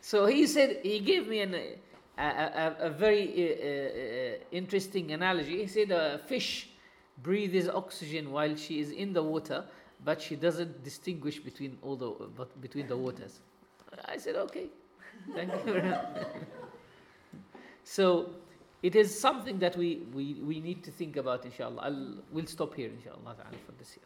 so 0.00 0.26
he 0.26 0.46
said, 0.46 0.80
he 0.82 1.00
gave 1.00 1.28
me 1.28 1.40
an, 1.40 1.54
a, 1.54 2.22
a, 2.22 2.76
a 2.80 2.90
very 2.90 3.28
uh, 3.28 4.36
uh, 4.36 4.44
interesting 4.52 5.12
analogy. 5.12 5.62
He 5.62 5.66
said 5.66 5.90
a 5.90 6.20
fish 6.26 6.69
breathes 7.22 7.68
oxygen 7.68 8.30
while 8.30 8.56
she 8.56 8.80
is 8.80 8.90
in 8.90 9.12
the 9.12 9.22
water, 9.22 9.64
but 10.04 10.20
she 10.20 10.36
doesn't 10.36 10.84
distinguish 10.84 11.38
between 11.38 11.78
all 11.82 11.96
the 11.96 12.10
but 12.36 12.60
between 12.60 12.88
the 12.88 12.96
waters. 12.96 13.40
I 14.06 14.16
said, 14.16 14.36
okay, 14.36 14.68
thank 15.34 15.52
you 15.66 15.82
so 17.84 18.30
it 18.82 18.96
is 18.96 19.18
something 19.18 19.58
that 19.58 19.76
we, 19.76 20.02
we, 20.14 20.34
we 20.34 20.60
need 20.60 20.82
to 20.84 20.90
think 20.90 21.16
about, 21.16 21.44
inshallah. 21.44 21.82
I'll, 21.82 22.14
we'll 22.32 22.46
stop 22.46 22.74
here, 22.74 22.88
inshallah, 22.88 23.36
for 23.66 23.72
this 23.72 23.96
year. 23.96 24.04